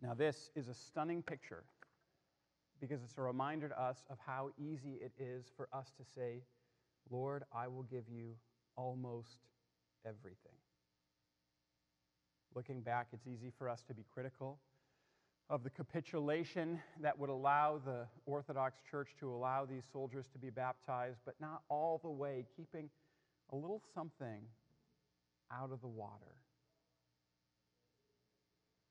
Now, 0.00 0.14
this 0.14 0.50
is 0.54 0.68
a 0.68 0.74
stunning 0.74 1.22
picture 1.22 1.64
because 2.80 3.02
it's 3.02 3.18
a 3.18 3.22
reminder 3.22 3.68
to 3.68 3.82
us 3.82 4.04
of 4.08 4.18
how 4.24 4.50
easy 4.56 5.00
it 5.00 5.10
is 5.18 5.46
for 5.56 5.68
us 5.72 5.90
to 5.96 6.04
say, 6.14 6.42
Lord, 7.10 7.42
I 7.52 7.66
will 7.66 7.82
give 7.82 8.04
you 8.08 8.34
almost 8.76 9.40
everything. 10.06 10.52
Looking 12.54 12.80
back, 12.80 13.08
it's 13.12 13.26
easy 13.26 13.52
for 13.56 13.68
us 13.68 13.82
to 13.88 13.94
be 13.94 14.04
critical 14.12 14.58
of 15.50 15.62
the 15.62 15.70
capitulation 15.70 16.80
that 17.00 17.18
would 17.18 17.30
allow 17.30 17.80
the 17.84 18.06
Orthodox 18.26 18.80
Church 18.90 19.08
to 19.20 19.30
allow 19.30 19.64
these 19.64 19.84
soldiers 19.92 20.26
to 20.32 20.38
be 20.38 20.50
baptized, 20.50 21.20
but 21.24 21.34
not 21.40 21.62
all 21.68 22.00
the 22.02 22.10
way, 22.10 22.46
keeping 22.56 22.90
a 23.52 23.56
little 23.56 23.82
something 23.94 24.42
out 25.50 25.72
of 25.72 25.80
the 25.80 25.88
water. 25.88 26.36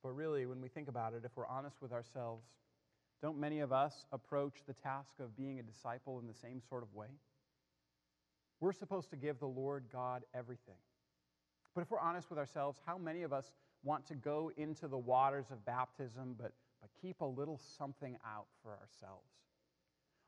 But 0.02 0.10
really, 0.12 0.46
when 0.46 0.62
we 0.62 0.68
think 0.68 0.88
about 0.88 1.14
it, 1.14 1.22
if 1.26 1.32
we're 1.36 1.48
honest 1.48 1.82
with 1.82 1.92
ourselves, 1.92 2.46
don't 3.22 3.38
many 3.40 3.60
of 3.60 3.72
us 3.72 4.06
approach 4.12 4.64
the 4.66 4.74
task 4.74 5.14
of 5.20 5.36
being 5.36 5.60
a 5.60 5.64
disciple 5.64 6.20
in 6.20 6.28
the 6.28 6.34
same 6.34 6.62
sort 6.70 6.84
of 6.84 6.94
way? 6.94 7.08
We're 8.60 8.74
supposed 8.74 9.12
to 9.12 9.16
give 9.16 9.40
the 9.40 9.48
Lord 9.48 9.86
God 9.92 10.24
everything. 10.34 10.76
But 11.78 11.84
if 11.84 11.92
we're 11.92 12.00
honest 12.00 12.32
with 12.32 12.40
ourselves, 12.40 12.80
how 12.88 12.98
many 12.98 13.22
of 13.22 13.32
us 13.32 13.52
want 13.84 14.08
to 14.08 14.16
go 14.16 14.52
into 14.58 14.88
the 14.88 14.98
waters 14.98 15.52
of 15.52 15.64
baptism, 15.64 16.34
but, 16.36 16.52
but 16.82 16.90
keep 17.00 17.22
a 17.22 17.26
little 17.26 17.62
something 17.78 18.18
out 18.26 18.48
for 18.64 18.72
ourselves? 18.72 19.30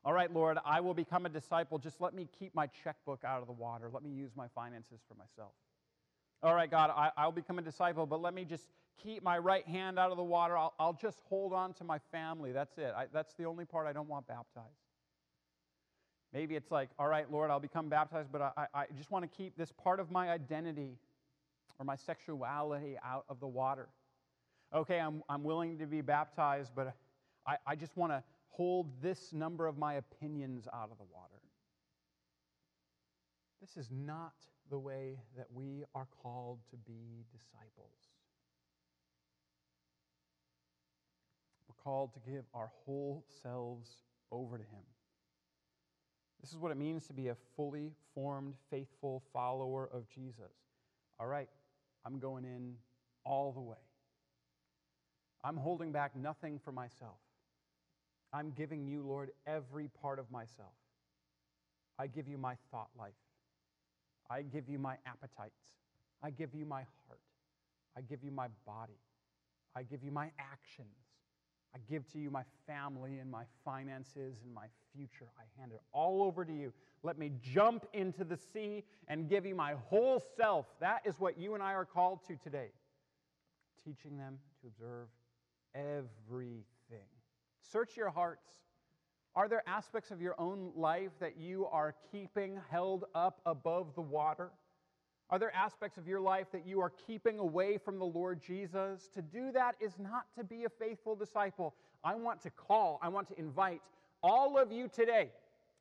All 0.04 0.12
right, 0.12 0.32
Lord, 0.32 0.58
I 0.64 0.78
will 0.78 0.94
become 0.94 1.26
a 1.26 1.28
disciple. 1.28 1.78
Just 1.78 2.00
let 2.00 2.14
me 2.14 2.28
keep 2.38 2.54
my 2.54 2.68
checkbook 2.84 3.24
out 3.24 3.40
of 3.40 3.48
the 3.48 3.52
water. 3.52 3.90
Let 3.92 4.04
me 4.04 4.10
use 4.10 4.30
my 4.36 4.46
finances 4.54 5.00
for 5.08 5.14
myself. 5.14 5.50
All 6.40 6.54
right, 6.54 6.70
God, 6.70 6.92
I, 7.16 7.24
will 7.24 7.32
become 7.32 7.58
a 7.58 7.62
disciple, 7.62 8.06
but 8.06 8.22
let 8.22 8.32
me 8.32 8.44
just 8.44 8.68
keep 9.02 9.24
my 9.24 9.36
right 9.36 9.66
hand 9.66 9.98
out 9.98 10.12
of 10.12 10.18
the 10.18 10.22
water. 10.22 10.56
I'll, 10.56 10.74
I'll 10.78 10.92
just 11.02 11.18
hold 11.28 11.52
on 11.52 11.72
to 11.74 11.84
my 11.84 11.98
family. 12.12 12.52
That's 12.52 12.78
it. 12.78 12.94
I, 12.96 13.06
that's 13.12 13.34
the 13.34 13.46
only 13.46 13.64
part 13.64 13.88
I 13.88 13.92
don't 13.92 14.08
want 14.08 14.28
baptized. 14.28 14.68
Maybe 16.32 16.54
it's 16.54 16.70
like, 16.70 16.90
all 16.96 17.08
right, 17.08 17.28
Lord, 17.28 17.50
I'll 17.50 17.58
become 17.58 17.88
baptized, 17.88 18.30
but 18.30 18.54
I, 18.56 18.66
I 18.72 18.84
just 18.96 19.10
want 19.10 19.28
to 19.28 19.36
keep 19.36 19.56
this 19.56 19.72
part 19.72 19.98
of 19.98 20.12
my 20.12 20.30
identity 20.30 20.96
or 21.80 21.84
my 21.84 21.96
sexuality 21.96 22.98
out 23.02 23.24
of 23.30 23.40
the 23.40 23.46
water. 23.46 23.88
Okay, 24.72 25.00
I'm, 25.00 25.22
I'm 25.28 25.42
willing 25.42 25.78
to 25.78 25.86
be 25.86 26.02
baptized, 26.02 26.72
but 26.76 26.94
I, 27.46 27.56
I 27.66 27.74
just 27.74 27.96
want 27.96 28.12
to 28.12 28.22
hold 28.50 29.02
this 29.02 29.32
number 29.32 29.66
of 29.66 29.78
my 29.78 29.94
opinions 29.94 30.68
out 30.72 30.90
of 30.92 30.98
the 30.98 31.04
water. 31.12 31.40
This 33.62 33.76
is 33.76 33.90
not 33.90 34.34
the 34.70 34.78
way 34.78 35.16
that 35.36 35.46
we 35.52 35.84
are 35.94 36.06
called 36.22 36.58
to 36.70 36.76
be 36.76 37.24
disciples. 37.32 37.96
We're 41.66 41.82
called 41.82 42.12
to 42.14 42.20
give 42.30 42.44
our 42.54 42.70
whole 42.84 43.24
selves 43.42 43.88
over 44.30 44.58
to 44.58 44.64
Him. 44.64 44.84
This 46.42 46.52
is 46.52 46.58
what 46.58 46.72
it 46.72 46.78
means 46.78 47.06
to 47.06 47.12
be 47.12 47.28
a 47.28 47.36
fully 47.56 47.92
formed, 48.14 48.54
faithful 48.70 49.22
follower 49.32 49.88
of 49.92 50.08
Jesus. 50.08 50.52
All 51.18 51.26
right, 51.26 51.48
I'm 52.04 52.18
going 52.18 52.44
in 52.44 52.74
all 53.24 53.52
the 53.52 53.60
way. 53.60 53.76
I'm 55.42 55.56
holding 55.56 55.92
back 55.92 56.16
nothing 56.16 56.58
for 56.58 56.72
myself. 56.72 57.18
I'm 58.32 58.50
giving 58.50 58.86
you, 58.86 59.02
Lord, 59.02 59.30
every 59.46 59.88
part 60.00 60.18
of 60.18 60.30
myself. 60.30 60.74
I 61.98 62.06
give 62.06 62.28
you 62.28 62.38
my 62.38 62.54
thought 62.70 62.90
life. 62.98 63.12
I 64.30 64.42
give 64.42 64.68
you 64.68 64.78
my 64.78 64.96
appetites. 65.06 65.52
I 66.22 66.30
give 66.30 66.54
you 66.54 66.64
my 66.64 66.84
heart. 67.06 67.20
I 67.96 68.02
give 68.02 68.22
you 68.22 68.30
my 68.30 68.48
body. 68.66 69.00
I 69.74 69.82
give 69.82 70.02
you 70.02 70.10
my 70.10 70.30
actions. 70.38 70.88
I 71.74 71.78
give 71.88 72.10
to 72.12 72.18
you 72.18 72.30
my 72.30 72.42
family 72.66 73.18
and 73.18 73.30
my 73.30 73.44
finances 73.64 74.36
and 74.44 74.52
my 74.52 74.66
future. 74.94 75.26
I 75.38 75.60
hand 75.60 75.72
it 75.72 75.80
all 75.92 76.22
over 76.22 76.44
to 76.44 76.52
you. 76.52 76.72
Let 77.02 77.18
me 77.18 77.32
jump 77.40 77.86
into 77.92 78.24
the 78.24 78.36
sea 78.36 78.84
and 79.08 79.28
give 79.28 79.46
you 79.46 79.54
my 79.54 79.74
whole 79.88 80.22
self. 80.36 80.66
That 80.80 81.02
is 81.04 81.14
what 81.18 81.38
you 81.38 81.54
and 81.54 81.62
I 81.62 81.72
are 81.74 81.84
called 81.84 82.20
to 82.26 82.36
today. 82.36 82.70
Teaching 83.84 84.18
them 84.18 84.38
to 84.60 84.66
observe 84.66 85.08
everything. 85.74 87.06
Search 87.72 87.96
your 87.96 88.10
hearts. 88.10 88.46
Are 89.36 89.48
there 89.48 89.62
aspects 89.66 90.10
of 90.10 90.20
your 90.20 90.38
own 90.40 90.72
life 90.74 91.12
that 91.20 91.38
you 91.38 91.66
are 91.66 91.94
keeping 92.10 92.58
held 92.68 93.04
up 93.14 93.40
above 93.46 93.94
the 93.94 94.00
water? 94.00 94.50
Are 95.30 95.38
there 95.38 95.54
aspects 95.54 95.96
of 95.96 96.08
your 96.08 96.20
life 96.20 96.48
that 96.50 96.66
you 96.66 96.80
are 96.80 96.90
keeping 97.06 97.38
away 97.38 97.78
from 97.78 97.98
the 97.98 98.04
Lord 98.04 98.42
Jesus? 98.42 99.08
To 99.14 99.22
do 99.22 99.52
that 99.52 99.76
is 99.80 99.92
not 99.98 100.26
to 100.36 100.42
be 100.42 100.64
a 100.64 100.68
faithful 100.68 101.14
disciple. 101.14 101.74
I 102.02 102.16
want 102.16 102.42
to 102.42 102.50
call, 102.50 102.98
I 103.00 103.08
want 103.08 103.28
to 103.28 103.38
invite 103.38 103.80
all 104.22 104.58
of 104.58 104.72
you 104.72 104.88
today, 104.88 105.30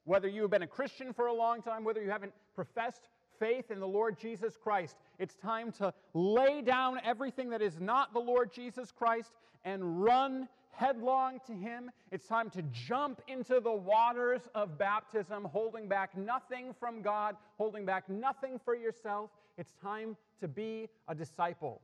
whether 0.05 0.27
you 0.27 0.43
have 0.43 0.51
been 0.51 0.61
a 0.61 0.67
Christian 0.67 1.13
for 1.13 1.27
a 1.27 1.33
long 1.33 1.63
time, 1.63 1.83
whether 1.83 2.01
you 2.01 2.11
haven't 2.11 2.33
professed 2.53 3.09
faith 3.39 3.71
in 3.71 3.79
the 3.79 3.87
Lord 3.87 4.19
Jesus 4.19 4.55
Christ, 4.55 4.97
it's 5.17 5.35
time 5.35 5.71
to 5.73 5.93
lay 6.13 6.61
down 6.61 6.99
everything 7.03 7.49
that 7.49 7.61
is 7.61 7.79
not 7.79 8.13
the 8.13 8.19
Lord 8.19 8.53
Jesus 8.53 8.91
Christ 8.91 9.31
and 9.65 10.03
run 10.03 10.47
headlong 10.71 11.39
to 11.47 11.53
Him. 11.53 11.91
It's 12.11 12.27
time 12.27 12.49
to 12.51 12.61
jump 12.71 13.21
into 13.27 13.59
the 13.59 13.71
waters 13.71 14.41
of 14.55 14.77
baptism, 14.77 15.43
holding 15.45 15.87
back 15.87 16.15
nothing 16.15 16.73
from 16.79 17.01
God, 17.01 17.35
holding 17.57 17.85
back 17.85 18.09
nothing 18.09 18.59
for 18.63 18.75
yourself. 18.75 19.29
It's 19.59 19.73
time 19.83 20.15
to 20.39 20.47
be 20.47 20.87
a 21.09 21.13
disciple. 21.13 21.81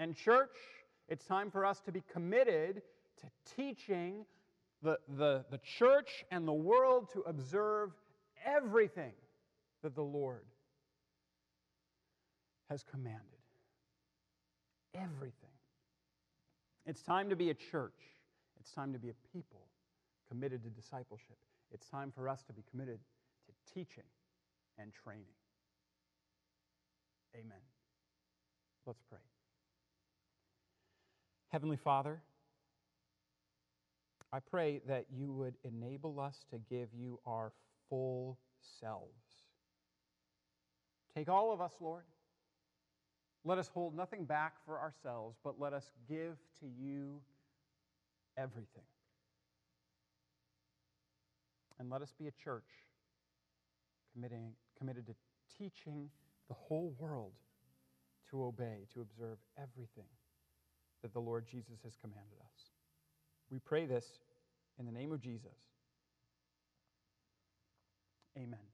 And, 0.00 0.16
church, 0.16 0.56
it's 1.08 1.24
time 1.24 1.48
for 1.48 1.64
us 1.64 1.80
to 1.82 1.92
be 1.92 2.02
committed 2.12 2.82
to 3.20 3.54
teaching 3.54 4.26
the, 4.82 4.98
the, 5.16 5.44
the 5.52 5.60
church 5.78 6.24
and 6.32 6.48
the 6.48 6.52
world 6.52 7.08
to 7.12 7.20
observe 7.20 7.92
everything 8.44 9.12
that 9.84 9.94
the 9.94 10.02
Lord 10.02 10.44
has 12.68 12.82
commanded. 12.82 13.22
Everything. 14.92 15.54
It's 16.84 17.02
time 17.02 17.30
to 17.30 17.36
be 17.36 17.50
a 17.50 17.54
church. 17.54 18.00
It's 18.58 18.72
time 18.72 18.92
to 18.92 18.98
be 18.98 19.10
a 19.10 19.14
people 19.32 19.68
committed 20.28 20.64
to 20.64 20.68
discipleship. 20.70 21.38
It's 21.70 21.88
time 21.88 22.10
for 22.12 22.28
us 22.28 22.42
to 22.48 22.52
be 22.52 22.64
committed 22.72 22.98
to 23.46 23.72
teaching 23.72 24.02
and 24.80 24.92
training. 24.92 25.26
Amen. 27.34 27.58
Let's 28.86 29.02
pray. 29.08 29.18
Heavenly 31.50 31.76
Father, 31.76 32.20
I 34.32 34.38
pray 34.40 34.80
that 34.88 35.06
you 35.12 35.32
would 35.32 35.54
enable 35.64 36.20
us 36.20 36.44
to 36.50 36.58
give 36.70 36.88
you 36.92 37.20
our 37.24 37.52
full 37.88 38.38
selves. 38.80 39.12
Take 41.16 41.28
all 41.28 41.52
of 41.52 41.60
us, 41.60 41.72
Lord. 41.80 42.04
Let 43.44 43.58
us 43.58 43.68
hold 43.68 43.96
nothing 43.96 44.24
back 44.24 44.54
for 44.64 44.80
ourselves, 44.80 45.36
but 45.44 45.60
let 45.60 45.72
us 45.72 45.90
give 46.08 46.36
to 46.60 46.66
you 46.66 47.20
everything. 48.36 48.84
And 51.78 51.90
let 51.90 52.02
us 52.02 52.12
be 52.18 52.26
a 52.26 52.32
church 52.32 52.64
committing, 54.12 54.52
committed 54.78 55.06
to 55.06 55.14
teaching 55.58 56.08
the 56.48 56.54
whole 56.54 56.94
world 56.98 57.32
to 58.30 58.44
obey, 58.44 58.86
to 58.92 59.00
observe 59.00 59.38
everything 59.58 60.08
that 61.02 61.12
the 61.12 61.20
Lord 61.20 61.46
Jesus 61.46 61.82
has 61.84 61.96
commanded 62.00 62.38
us. 62.40 62.70
We 63.50 63.58
pray 63.58 63.86
this 63.86 64.06
in 64.78 64.86
the 64.86 64.92
name 64.92 65.12
of 65.12 65.20
Jesus. 65.20 65.56
Amen. 68.36 68.73